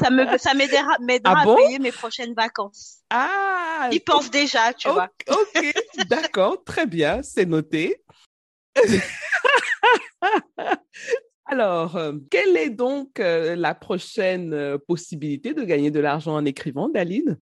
[0.00, 1.54] ça me ça m'aidera m'aidera Ah bon?
[1.54, 2.98] à payer mes prochaines vacances.
[3.10, 5.08] Ah, J'y pense déjà, tu vois.
[5.28, 5.72] ok,
[6.08, 8.02] d'accord, très bien, c'est noté.
[11.46, 17.38] Alors, euh, quelle est donc la prochaine possibilité de gagner de l'argent en écrivant, Daline?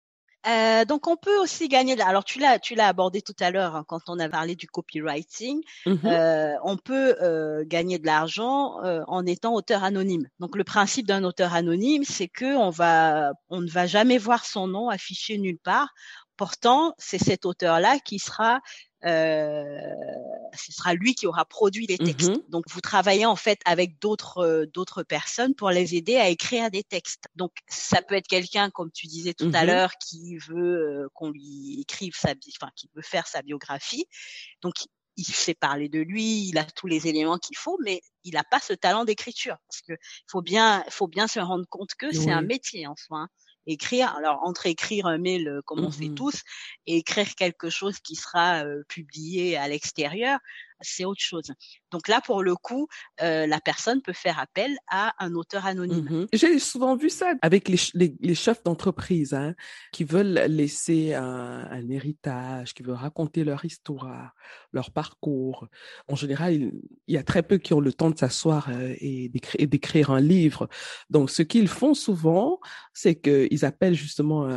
[0.46, 1.96] Euh, donc on peut aussi gagner.
[1.96, 4.56] de- Alors tu l'as tu l'as abordé tout à l'heure hein, quand on a parlé
[4.56, 5.62] du copywriting.
[5.86, 10.28] Mhm, Euh, on peut euh, gagner de l'argent euh, en étant auteur anonyme.
[10.40, 14.46] Donc le principe d'un auteur anonyme, c'est que on va on ne va jamais voir
[14.46, 15.90] son nom affiché nulle part.
[16.36, 18.60] Pourtant, c'est cet auteur-là qui sera
[19.06, 22.30] ce sera lui qui aura produit les textes.
[22.30, 26.30] mhm, Donc vous travaillez en fait avec d'autres euh, d'autres personnes pour les aider à
[26.30, 27.26] écrire des textes.
[27.36, 31.08] Donc ça peut être quelqu'un comme tu disais tout à mhm, l'heure qui veut euh,
[31.14, 34.06] qu'on lui écrive sa enfin qui veut faire sa biographie.
[34.62, 34.76] Donc
[35.16, 38.44] il sait parler de lui, il a tous les éléments qu'il faut, mais il n'a
[38.44, 39.94] pas ce talent d'écriture parce que
[40.28, 43.28] faut bien faut bien se rendre compte que c'est un métier en soi.
[43.66, 46.16] Écrire, alors entre écrire un mail euh, comme on fait mhm.
[46.16, 46.42] tous
[46.86, 50.40] et écrire quelque chose qui sera euh, publié à l'extérieur,
[50.82, 51.54] c'est autre chose.
[51.94, 52.88] Donc là, pour le coup,
[53.22, 56.08] euh, la personne peut faire appel à un auteur anonyme.
[56.10, 56.28] Mhm.
[56.34, 59.54] J'ai souvent vu ça avec les, ch- les, les chefs d'entreprise hein,
[59.92, 64.34] qui veulent laisser un, héritage, qui veulent raconter leur histoire,
[64.72, 65.68] leur parcours.
[66.08, 66.74] En général, il,
[67.08, 70.10] y a très peu qui ont le temps de s'asseoir euh, et d'écri- et d'écrire
[70.10, 70.68] un livre.
[71.12, 72.60] Donc, ce qu'ils font souvent,
[72.94, 74.50] c'est qu'ils appellent justement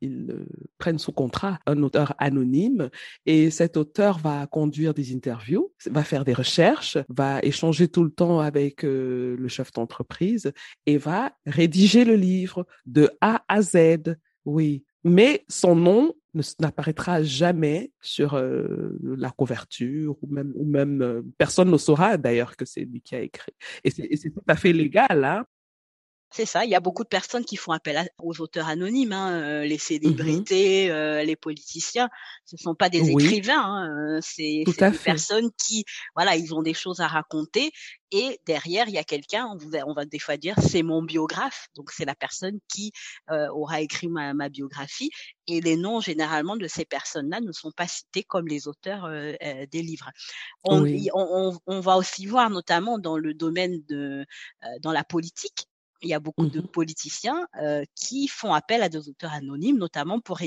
[0.00, 0.46] ils euh,
[0.78, 2.88] prennent sous contrat un auteur anonyme
[3.26, 8.10] et cet auteur va conduire des interviews, va faire des recherches, va échanger tout le
[8.10, 10.52] temps avec euh, le chef d'entreprise
[10.86, 14.16] et va rédiger le livre de A à Z.
[14.44, 16.14] Oui, mais son nom
[16.58, 22.80] n'apparaîtra jamais sur euh, la couverture ou même euh, personne ne saura d'ailleurs que c'est
[22.80, 23.52] lui qui a écrit.
[23.84, 25.44] Et c'est tout à fait légal, hein.
[26.36, 26.64] C'est ça.
[26.64, 29.78] Il y a beaucoup de personnes qui font appel aux auteurs anonymes, hein, euh, les
[30.04, 32.08] Mmh célébrités, euh, les politiciens.
[32.44, 35.04] Ce sont pas des Oui, écrivains, hein, euh, c'est des fait.
[35.04, 35.84] personnes qui,
[36.16, 37.70] voilà, ils ont des choses à raconter
[38.10, 39.46] et derrière il y a quelqu'un.
[39.86, 42.90] On, va des fois dire c'est mon biographe, donc c'est la personne qui
[43.30, 45.10] euh, aura écrit ma, ma biographie
[45.46, 49.34] et les noms généralement de ces personnes-là ne sont pas cités comme les auteurs euh,
[49.40, 50.10] euh, des livres.
[50.64, 51.08] On, Oui.
[51.14, 54.24] on, on- on va aussi voir notamment dans le domaine de,
[54.64, 55.68] euh, dans la politique
[56.04, 59.78] il y a beaucoup de Mmh politiciens euh, qui font appel à des auteurs anonymes,
[59.78, 60.40] notamment pour,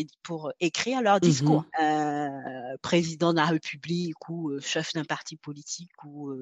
[0.59, 1.65] écrire leur Mmh discours.
[1.81, 6.33] Euh, président de la République ou euh, chef d'un parti politique ou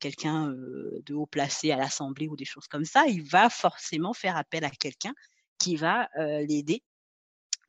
[0.00, 4.36] quelqu'un de haut placé à l'Assemblée ou des choses comme ça, il va forcément faire
[4.36, 5.14] appel à quelqu'un
[5.58, 6.82] qui va l'aider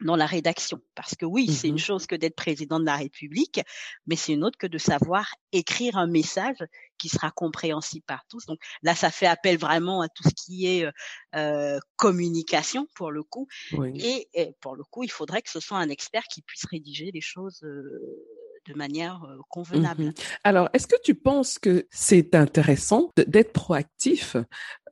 [0.02, 0.82] dans la rédaction.
[0.96, 3.62] Parce que oui, c'est une Mmh chose que d'être président de la République,
[4.06, 6.58] mais c'est une autre que de savoir écrire un message
[6.98, 8.46] qui sera compréhensible par tous.
[8.46, 10.92] Donc là, ça fait appel vraiment à tout ce qui est euh,
[11.36, 13.48] euh, communication pour le coup.
[13.74, 13.94] Oui.
[14.04, 17.12] Et, et pour le coup, il faudrait que ce soit un expert qui puisse rédiger
[17.14, 18.26] les choses euh,
[18.68, 20.06] de manière euh, convenable.
[20.06, 24.36] Mmh Alors, est-ce que tu penses que c'est intéressant d'être proactif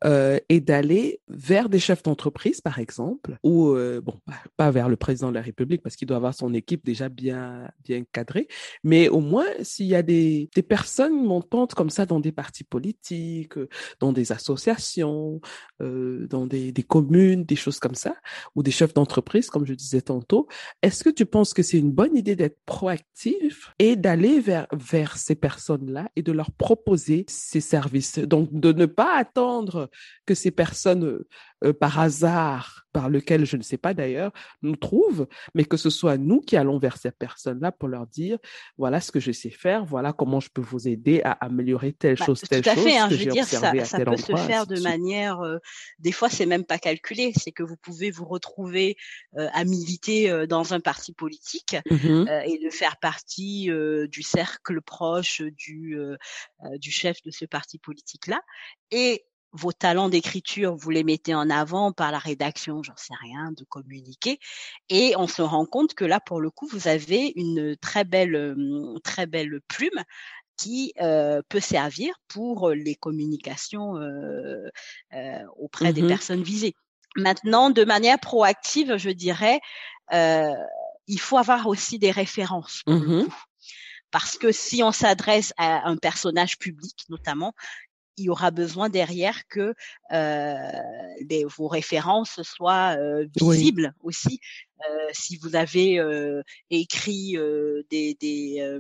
[0.03, 4.89] euh, et d'aller vers des chefs d'entreprise, par exemple, ou euh, bon, pas- pas vers
[4.89, 8.47] le président de la République parce qu'il doit avoir son équipe déjà bien bien cadrée,
[8.83, 12.63] mais au moins s'il y a des des personnes montantes comme ça dans des partis
[12.63, 13.69] politiques, euh,
[13.99, 15.39] dans des associations,
[15.81, 18.15] euh, dans des des communes, des choses comme ça,
[18.55, 20.47] ou des chefs d'entreprise, comme je disais tantôt,
[20.81, 25.17] est-ce que tu penses que c'est une bonne idée d'être proactif et d'aller vers, vers
[25.17, 28.19] ces personnes-là et de leur proposer ces services?
[28.19, 29.84] Donc, de ne pas attendre
[30.25, 31.27] que ces personnes, euh,
[31.63, 34.31] euh, par hasard, par lequel je ne sais pas d'ailleurs,
[34.61, 38.37] nous trouvent, mais que ce soit nous qui allons vers ces personnes-là pour leur dire,
[38.77, 42.15] voilà ce que je sais faire, voilà comment je peux vous aider à améliorer telle
[42.17, 44.15] Bah, chose, tout telle à chose fait, hein, je veux dire, ça, à ça peut
[44.17, 45.57] se faire de manière, euh,
[45.99, 48.95] des fois c'est même pas calculé, c'est que vous pouvez vous retrouver
[49.37, 53.69] euh, à militer dans un parti politique Mhm, euh, et de faire partie
[54.09, 55.97] du cercle proche du,
[56.79, 58.41] du chef de ce parti politique-là.
[58.91, 59.25] Et
[59.55, 63.63] vos talents d'écriture, vous les mettez en avant par la rédaction, j'en sais rien, de
[63.63, 64.39] communiquer.
[64.89, 68.35] Et on se rend compte que là, pour le coup, vous avez une très belle,
[68.35, 70.03] euh, très belle plume
[70.57, 74.69] qui euh, peut servir pour les communications euh,
[75.13, 76.75] euh, auprès des mhm, personnes visées.
[77.15, 79.59] Maintenant, de manière proactive, je dirais,
[80.13, 80.53] euh,
[81.07, 83.35] il faut avoir aussi des références pour le mhm, coup.
[84.11, 87.53] Parce que si on s'adresse à un personnage public, notamment,
[88.17, 89.73] il y aura besoin derrière que
[90.11, 90.57] euh,
[91.29, 93.57] les, vos références soient euh, Oui.
[93.57, 94.39] visibles aussi.
[94.89, 98.79] Euh, si vous avez euh, écrit euh, des, des, euh,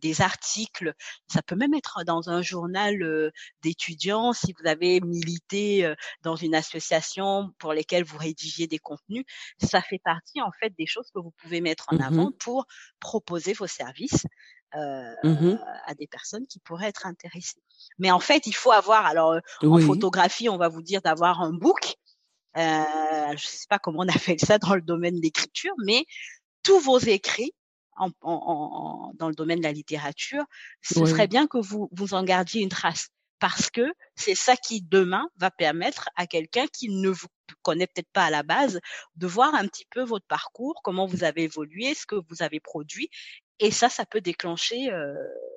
[0.00, 0.94] des articles,
[1.28, 3.30] ça peut même être dans un journal euh,
[3.62, 9.24] d'étudiants, si vous avez milité euh, dans une association pour lesquelles vous rédigiez des contenus,
[9.58, 12.66] ça fait partie en fait des choses que vous pouvez mettre en avant mhm, pour
[13.00, 14.26] proposer vos services
[14.76, 15.58] euh, mhm.
[15.86, 17.62] à des personnes qui pourraient être intéressées.
[17.98, 19.84] Mais en fait, il faut avoir, alors euh, en Oui.
[19.84, 21.94] photographie, on va vous dire d'avoir un book.
[22.56, 22.60] Euh,
[23.28, 26.04] je ne sais pas comment on appelle ça dans le domaine de l'écriture, mais
[26.62, 27.52] tous vos écrits
[27.96, 30.44] en, en, en, dans le domaine de la littérature,
[30.82, 31.08] ce Oui.
[31.08, 33.08] serait bien que vous vous en gardiez une trace.
[33.40, 37.26] Parce que c'est ça qui demain va permettre à quelqu'un qui ne vous
[37.62, 38.80] connaît peut-être pas à la base
[39.16, 42.60] de voir un petit peu votre parcours, comment vous avez évolué, ce que vous avez
[42.60, 43.10] produit,
[43.60, 44.90] et ça, ça peut déclencher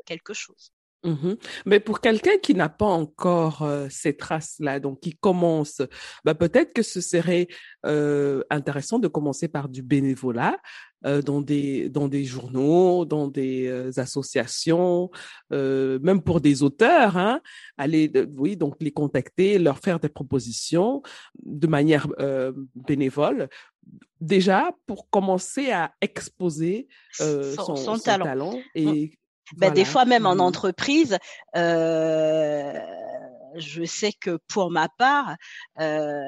[0.06, 0.72] quelque chose.
[1.04, 1.38] Mhm.
[1.66, 5.82] Mais pour quelqu'un qui n'a pas encore ces traces-là, donc qui commence,
[6.26, 7.48] bah peut-être que ce serait
[7.84, 10.58] intéressant de commencer par du bénévolat
[11.04, 13.70] dans des dans des journaux, dans des
[14.00, 15.12] associations,
[15.52, 17.42] même pour des auteurs, hein,
[17.78, 21.04] aller, oui, donc les contacter, leur faire des propositions
[21.44, 22.08] de manière
[22.76, 23.50] bénévole,
[24.22, 26.88] déjà pour commencer à exposer
[27.22, 28.54] euh, Son, son, son son talent.
[28.54, 28.62] Mm.
[28.76, 29.20] et
[29.56, 31.18] Ben, des fois, même en entreprise,
[31.56, 32.74] euh,
[33.56, 35.36] je sais que pour ma part,
[35.80, 36.22] euh,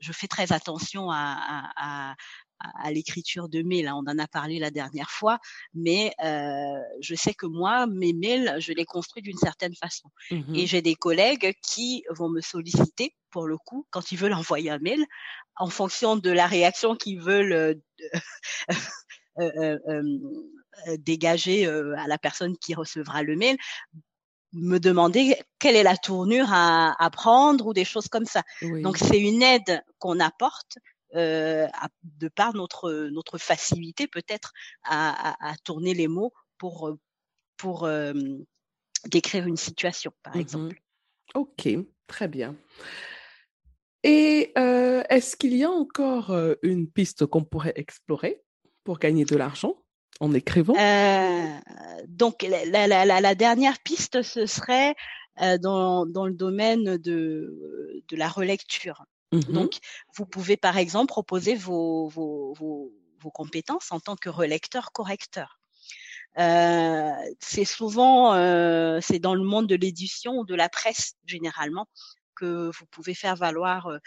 [0.00, 1.38] je fais très attention à,
[1.76, 2.14] à, à,
[2.58, 3.90] à l'écriture de mails.
[3.90, 5.38] On en a parlé la dernière fois,
[5.74, 10.08] mais euh, je sais que moi, mes mails, je les construis d'une certaine façon.
[10.30, 10.54] Mhm.
[10.54, 14.70] Et j'ai des collègues qui vont me solliciter, pour le coup, quand ils veulent envoyer
[14.70, 15.04] un mail,
[15.56, 17.74] en fonction de la réaction qu'ils veulent euh,
[19.38, 20.02] euh,
[20.98, 23.56] dégager à la personne qui recevra le mail,
[24.54, 28.42] me demander quelle est la tournure à, à prendre ou des choses comme ça.
[28.62, 28.82] Oui.
[28.82, 30.78] Donc c'est une aide qu'on apporte
[31.14, 34.52] euh, à, de par notre notre facilité peut-être
[34.82, 36.96] à, à, à, tourner les mots pour
[37.56, 38.12] pour euh,
[39.06, 40.40] décrire une situation par Mhm.
[40.40, 40.80] exemple.
[41.34, 41.68] Ok,
[42.06, 42.56] très bien.
[44.02, 48.42] Et est-ce qu'il y a encore une piste qu'on pourrait explorer
[48.84, 49.76] pour gagner de l'argent
[50.20, 50.74] en écrivant?
[52.08, 54.94] Donc la, la, la, la, dernière piste, ce serait
[55.60, 59.04] dans, dans, le domaine de, de la relecture.
[59.32, 59.78] Mmh Donc,
[60.16, 65.58] vous pouvez par exemple proposer vos, vos, vos, vos compétences en tant que relecteur-correcteur.
[66.38, 71.86] Euh, c'est souvent, euh, c'est dans le monde de l'édition ou de la presse généralement
[72.34, 73.98] que vous pouvez faire valoir euh,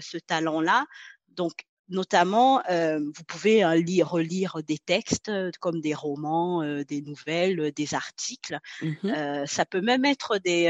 [0.00, 0.86] ce talent-là.
[1.28, 8.58] Donc, notamment, vous pouvez lire, relire des textes comme des romans, des nouvelles, des articles.
[8.82, 10.64] Mmh ça peut même être des.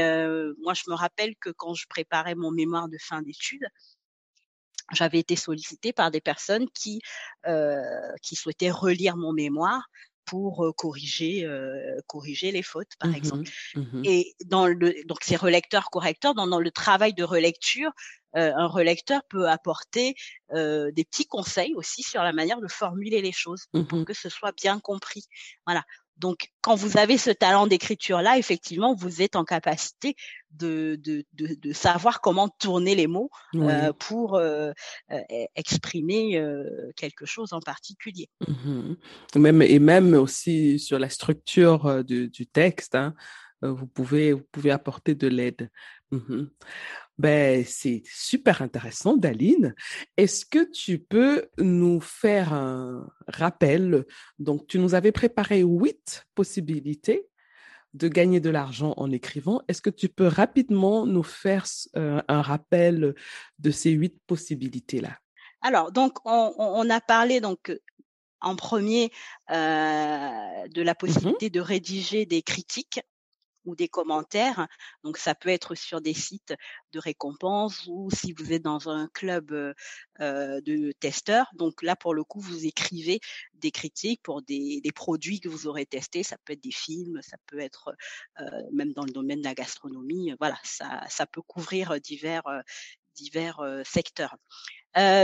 [0.61, 3.65] moi, je me rappelle que quand je préparais mon mémoire de fin d'études,
[4.93, 7.01] j'avais été sollicitée par des personnes qui
[8.21, 9.87] qui souhaitaient relire mon mémoire
[10.25, 11.47] pour corriger
[12.07, 13.49] corriger les fautes par mmh exemple.
[13.75, 17.91] Mmh Et dans le donc ces relecteurs correcteurs dans, dans le travail de relecture,
[18.33, 20.15] un relecteur peut apporter
[20.53, 24.51] des petits conseils aussi sur la manière de formuler les choses pour que ce soit
[24.51, 25.25] bien compris.
[25.65, 25.83] Voilà.
[26.17, 30.15] Donc, quand vous avez ce talent d'écriture-là, effectivement, vous êtes en capacité
[30.51, 34.71] de, de, de, de savoir comment tourner les mots euh, pour euh,
[35.11, 35.19] euh,
[35.55, 36.41] exprimer
[36.95, 38.29] quelque chose en particulier.
[38.47, 38.93] Mmh
[39.35, 43.13] même, et même aussi sur la structure du, du texte, hein,
[43.61, 45.69] vous, pouvez, vous pouvez apporter de l'aide.
[46.11, 46.45] Mmh
[47.17, 49.73] ben, c'est super intéressant, Daline.
[50.17, 54.05] Est-ce que tu peux nous faire un rappel?
[54.37, 57.27] Donc, tu nous avais préparé huit possibilités
[57.93, 59.61] de gagner de l'argent en écrivant.
[59.67, 61.65] Est-ce que tu peux rapidement nous faire
[61.95, 63.15] euh, un rappel
[63.57, 65.17] de ces huit possibilités-là?
[65.61, 67.75] Alors, donc, on, a parlé donc
[68.41, 69.11] en premier
[69.49, 73.01] euh, de la mmh possibilité de rédiger des critiques
[73.67, 74.67] ou des commentaires.
[75.03, 76.55] Donc ça peut être sur des sites
[76.93, 79.53] de récompense ou si vous êtes dans un club
[80.19, 81.47] de testeurs.
[81.53, 83.19] Donc là pour le coup vous écrivez
[83.53, 86.23] des critiques pour des, des, produits que vous aurez testés.
[86.23, 87.95] Ça peut être des films, ça peut être
[88.71, 90.33] même dans le domaine de la gastronomie.
[90.39, 92.43] Voilà, ça, ça peut couvrir divers
[93.15, 94.37] divers secteurs.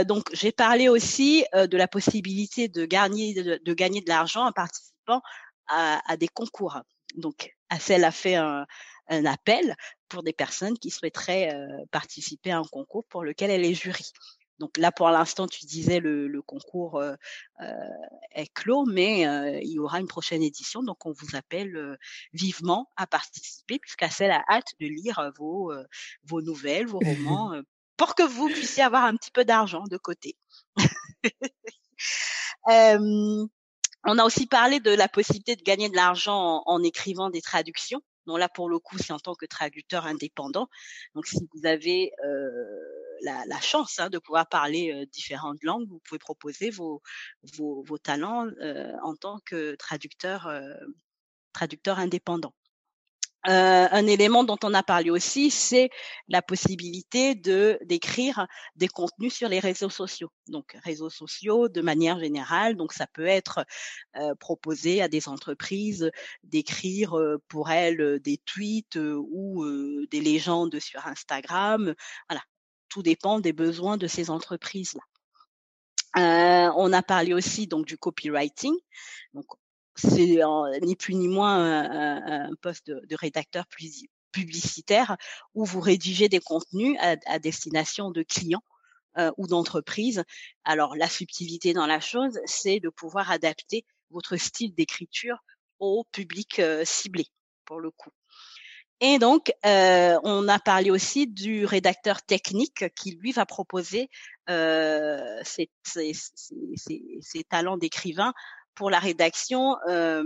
[0.06, 4.52] Donc, j'ai parlé aussi de la possibilité de gagner de, de gagner de l'argent en
[4.52, 5.22] participant
[5.66, 6.80] à, à, des concours.
[7.16, 8.66] Donc, Assel a fait un,
[9.08, 9.76] appel
[10.08, 14.12] pour des personnes qui souhaiteraient euh, participer à un concours pour lequel elle est jury.
[14.58, 17.14] Donc là, pour l'instant, tu disais le, le concours euh,
[17.60, 17.74] euh,
[18.30, 19.22] est clos, mais
[19.62, 20.82] il y aura une prochaine édition.
[20.82, 21.98] Donc on vous appelle
[22.32, 25.72] vivement à participer, puisqu'Assel a hâte de lire vos,
[26.22, 27.60] vos nouvelles, vos romans,
[27.96, 30.36] pour que vous puissiez avoir un petit peu d'argent de côté.
[34.06, 38.02] On a aussi parlé de la possibilité de gagner de l'argent en, écrivant des traductions.
[38.26, 40.68] Donc là, pour le coup, c'est en tant que traducteur indépendant.
[41.14, 42.80] Donc, si vous avez euh,
[43.22, 47.00] la, chance hein, de pouvoir parler euh, différentes langues, vous pouvez proposer vos,
[48.02, 50.50] talents euh, en tant que traducteur,
[51.52, 52.54] traducteur indépendant.
[53.46, 55.90] Euh, un élément dont on a parlé aussi, c'est
[56.28, 60.30] la possibilité de d'écrire des contenus sur les réseaux sociaux.
[60.48, 62.74] Donc réseaux sociaux de manière générale.
[62.74, 63.66] Donc ça peut être
[64.16, 66.10] euh, proposé à des entreprises
[66.42, 69.64] d'écrire euh, pour elles des tweets ou
[70.10, 71.94] des légendes sur Instagram.
[72.30, 72.42] Voilà,
[72.88, 74.94] tout dépend des besoins de ces entreprises
[76.14, 76.72] là.
[76.76, 78.74] on a parlé aussi donc du copywriting.
[79.34, 79.46] Donc
[79.94, 80.40] c'est
[80.82, 83.66] ni plus ni moins un, poste de, rédacteur
[84.32, 85.16] publicitaire
[85.54, 88.64] où vous rédigez des contenus à, destination de clients
[89.16, 90.24] euh, ou d'entreprises.
[90.64, 95.38] Alors la subtilité dans la chose, c'est de pouvoir adapter votre style d'écriture
[95.78, 97.26] au public euh, ciblé,
[97.64, 98.10] pour le coup.
[99.00, 104.08] Et donc, euh, on a parlé aussi du rédacteur technique qui, lui, va proposer
[104.48, 105.68] ses,
[107.48, 108.32] talents d'écrivain
[108.74, 110.24] pour la rédaction euh,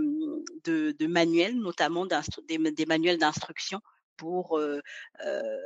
[0.63, 3.81] de, manuels, notamment des, des, manuels d'instruction
[4.17, 4.81] pour euh,
[5.25, 5.57] euh,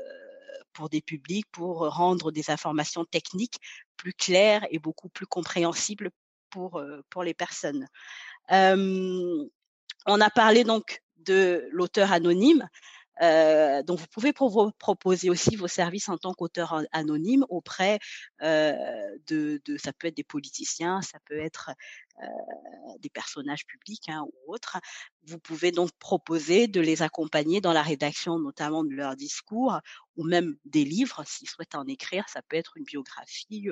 [0.74, 3.60] pour des publics, pour rendre des informations techniques
[3.96, 6.10] plus claires et beaucoup plus compréhensibles
[6.50, 7.88] pour pour les personnes.
[8.50, 9.50] on
[10.08, 12.68] a parlé donc de l'auteur anonyme.
[13.22, 17.99] Euh, donc, vous pouvez proposer aussi vos services en tant qu'auteur anonyme auprès
[18.41, 18.74] euh,
[19.28, 21.72] de, ça peut être des politiciens, ça peut être
[22.22, 22.26] euh,
[22.99, 24.78] des personnages publics hein, ou autres.
[25.28, 29.80] Vous pouvez donc proposer de les accompagner dans la rédaction, notamment de leurs discours
[30.16, 32.28] ou même des livres, s'ils souhaitent en écrire.
[32.30, 33.70] Ça peut être une biographie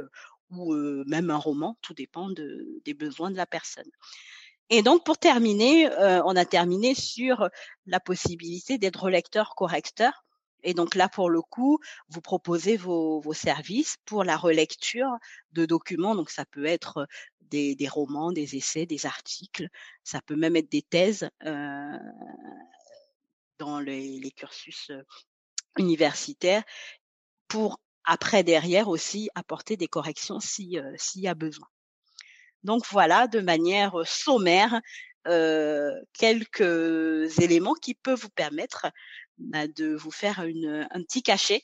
[0.50, 0.74] ou
[1.08, 3.90] même un roman, tout dépend de, des besoins de la personne.
[4.74, 7.50] Et donc, pour terminer, euh, on a terminé sur
[7.86, 10.24] la possibilité d'être relecteur-correcteur.
[10.64, 15.10] Et donc là, pour le coup, vous proposez vos, vos services pour la relecture
[15.52, 16.16] de documents.
[16.16, 17.06] Donc ça peut être
[17.42, 19.68] des, des romans, des essais, des articles.
[20.06, 21.98] Ça peut même être des thèses euh,
[23.60, 24.90] dans les, les cursus
[25.78, 26.64] universitaires
[27.50, 31.68] pour après derrière aussi apporter des corrections si s'il y a besoin.
[32.64, 34.82] Donc voilà, de manière sommaire,
[36.14, 38.88] quelques éléments qui peuvent vous permettre
[39.38, 41.64] bah, de vous faire un petit cachet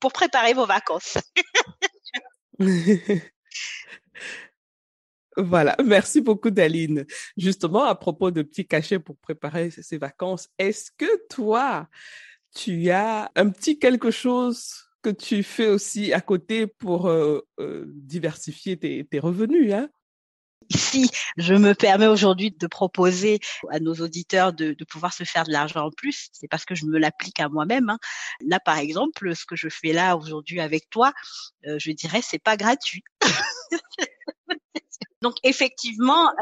[0.00, 1.18] pour préparer vos vacances.
[5.36, 7.06] Voilà, merci beaucoup Daline.
[7.36, 11.88] Justement, à propos de petits cachets pour préparer ces vacances, est-ce que toi,
[12.54, 17.84] tu as un petit quelque chose que tu fais aussi à côté pour euh, euh,
[17.88, 19.88] diversifier tes, revenus hein?
[20.72, 23.40] Si je me permets aujourd'hui de proposer
[23.70, 26.84] à nos auditeurs de, pouvoir se faire de l'argent en plus, c'est parce que je
[26.86, 27.90] me l'applique à moi-même.
[27.90, 27.98] Hein.
[28.40, 31.12] Là, par exemple, ce que je fais là aujourd'hui avec toi,
[31.66, 33.02] euh, je dirais c'est pas gratuit.
[35.22, 36.32] Donc effectivement,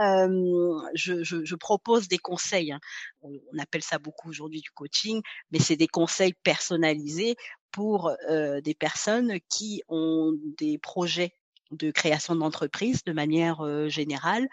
[0.94, 2.70] je, propose des conseils.
[2.70, 2.80] Hein.
[3.22, 7.34] On, appelle ça beaucoup aujourd'hui du coaching, mais c'est des conseils personnalisés
[7.70, 11.32] pour des personnes qui ont des projets
[11.70, 14.48] de création d'entreprise de manière euh, générale,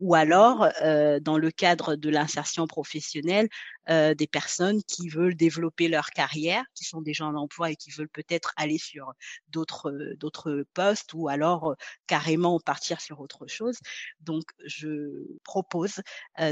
[0.00, 3.48] ou alors euh, dans le cadre de l'insertion professionnelle,
[3.90, 7.90] euh, des personnes qui veulent développer leur carrière, qui sont déjà en emploi et qui
[7.90, 9.12] veulent peut-être aller sur
[9.48, 11.74] d'autres d'autres postes, ou alors
[12.06, 13.78] carrément partir sur autre chose.
[14.20, 16.00] Donc, je propose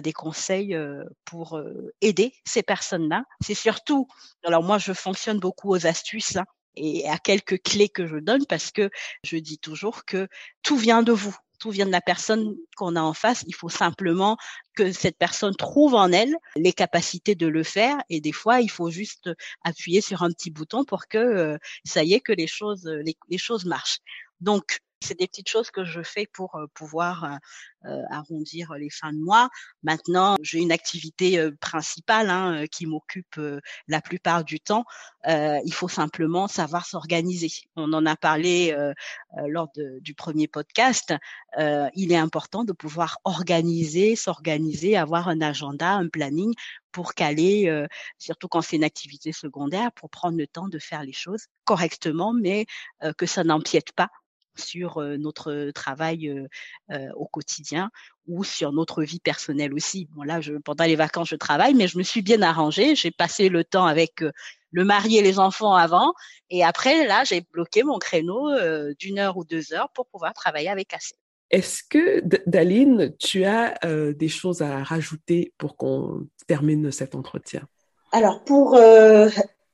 [0.02, 0.76] des conseils
[1.24, 1.60] pour
[2.00, 3.24] aider ces personnes-là.
[3.40, 4.06] C'est surtout,
[4.44, 6.36] alors moi, je fonctionne beaucoup aux astuces.
[6.36, 6.44] Hein,
[6.76, 8.90] et à quelques clés que je donne parce que
[9.24, 10.28] je dis toujours que
[10.62, 11.36] tout vient de vous.
[11.58, 13.42] Tout vient de la personne qu'on a en face.
[13.46, 14.36] Il faut simplement
[14.74, 17.96] que cette personne trouve en elle les capacités de le faire.
[18.10, 19.30] Et des fois, il faut juste
[19.64, 23.16] appuyer sur un petit bouton pour que euh, ça y est, que les choses, les,
[23.30, 24.00] les choses marchent.
[24.40, 27.36] Donc, c'est des petites choses que je fais pour euh, pouvoir euh,
[27.86, 29.48] euh, arrondir les fins de mois.
[29.82, 33.40] Maintenant, j'ai une activité principale hein, qui m'occupe
[33.86, 34.84] la plupart du temps.
[35.24, 37.50] il faut simplement savoir s'organiser.
[37.76, 38.76] On en a parlé
[39.46, 41.14] lors de, du premier podcast.
[41.56, 46.52] il est important de pouvoir organiser, s'organiser, avoir un agenda, un planning
[46.90, 47.86] pour caler,
[48.18, 52.32] surtout quand c'est une activité secondaire, pour prendre le temps de faire les choses correctement,
[52.32, 52.66] mais
[53.16, 54.10] que ça n'empiète pas
[54.58, 56.48] sur notre travail
[57.14, 57.90] au quotidien
[58.26, 60.08] ou sur notre vie personnelle aussi.
[60.12, 62.94] Bon là, je, pendant les vacances, je travaille, mais je me suis bien arrangée.
[62.94, 64.22] J'ai passé le temps avec
[64.72, 66.12] le mari et les enfants avant,
[66.50, 68.50] et après là, j'ai bloqué mon créneau
[68.98, 71.14] d'une heure ou deux heures pour pouvoir travailler avec assez.
[71.50, 77.62] Est-ce que, Daline, tu as euh, des choses à rajouter pour qu'on termine cet entretien?
[78.10, 79.28] Alors, pour, euh,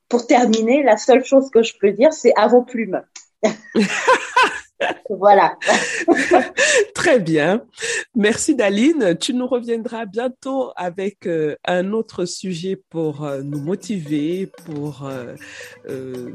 [0.09, 3.03] pour terminer, la seule chose que je peux dire, c'est à vos plumes.
[5.09, 5.57] voilà.
[6.95, 7.63] Très bien.
[8.15, 9.17] Merci Daline.
[9.19, 15.35] Tu nous reviendras bientôt avec euh, un autre sujet pour euh, nous motiver, pour euh,
[15.89, 16.31] euh,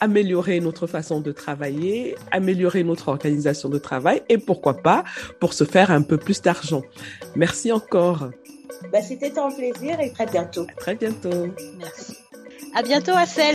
[0.00, 5.04] améliorer notre façon de travailler, améliorer notre organisation de travail et pourquoi pas
[5.40, 6.82] pour se faire un peu plus d'argent.
[7.34, 8.30] Merci encore.
[8.92, 10.66] Ben, C'était un plaisir et très bientôt.
[10.68, 11.48] À très bientôt.
[11.78, 12.16] Merci.
[12.74, 13.54] À bientôt, Assel.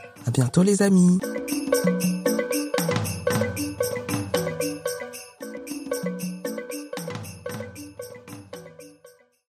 [0.25, 1.19] À bientôt les amis.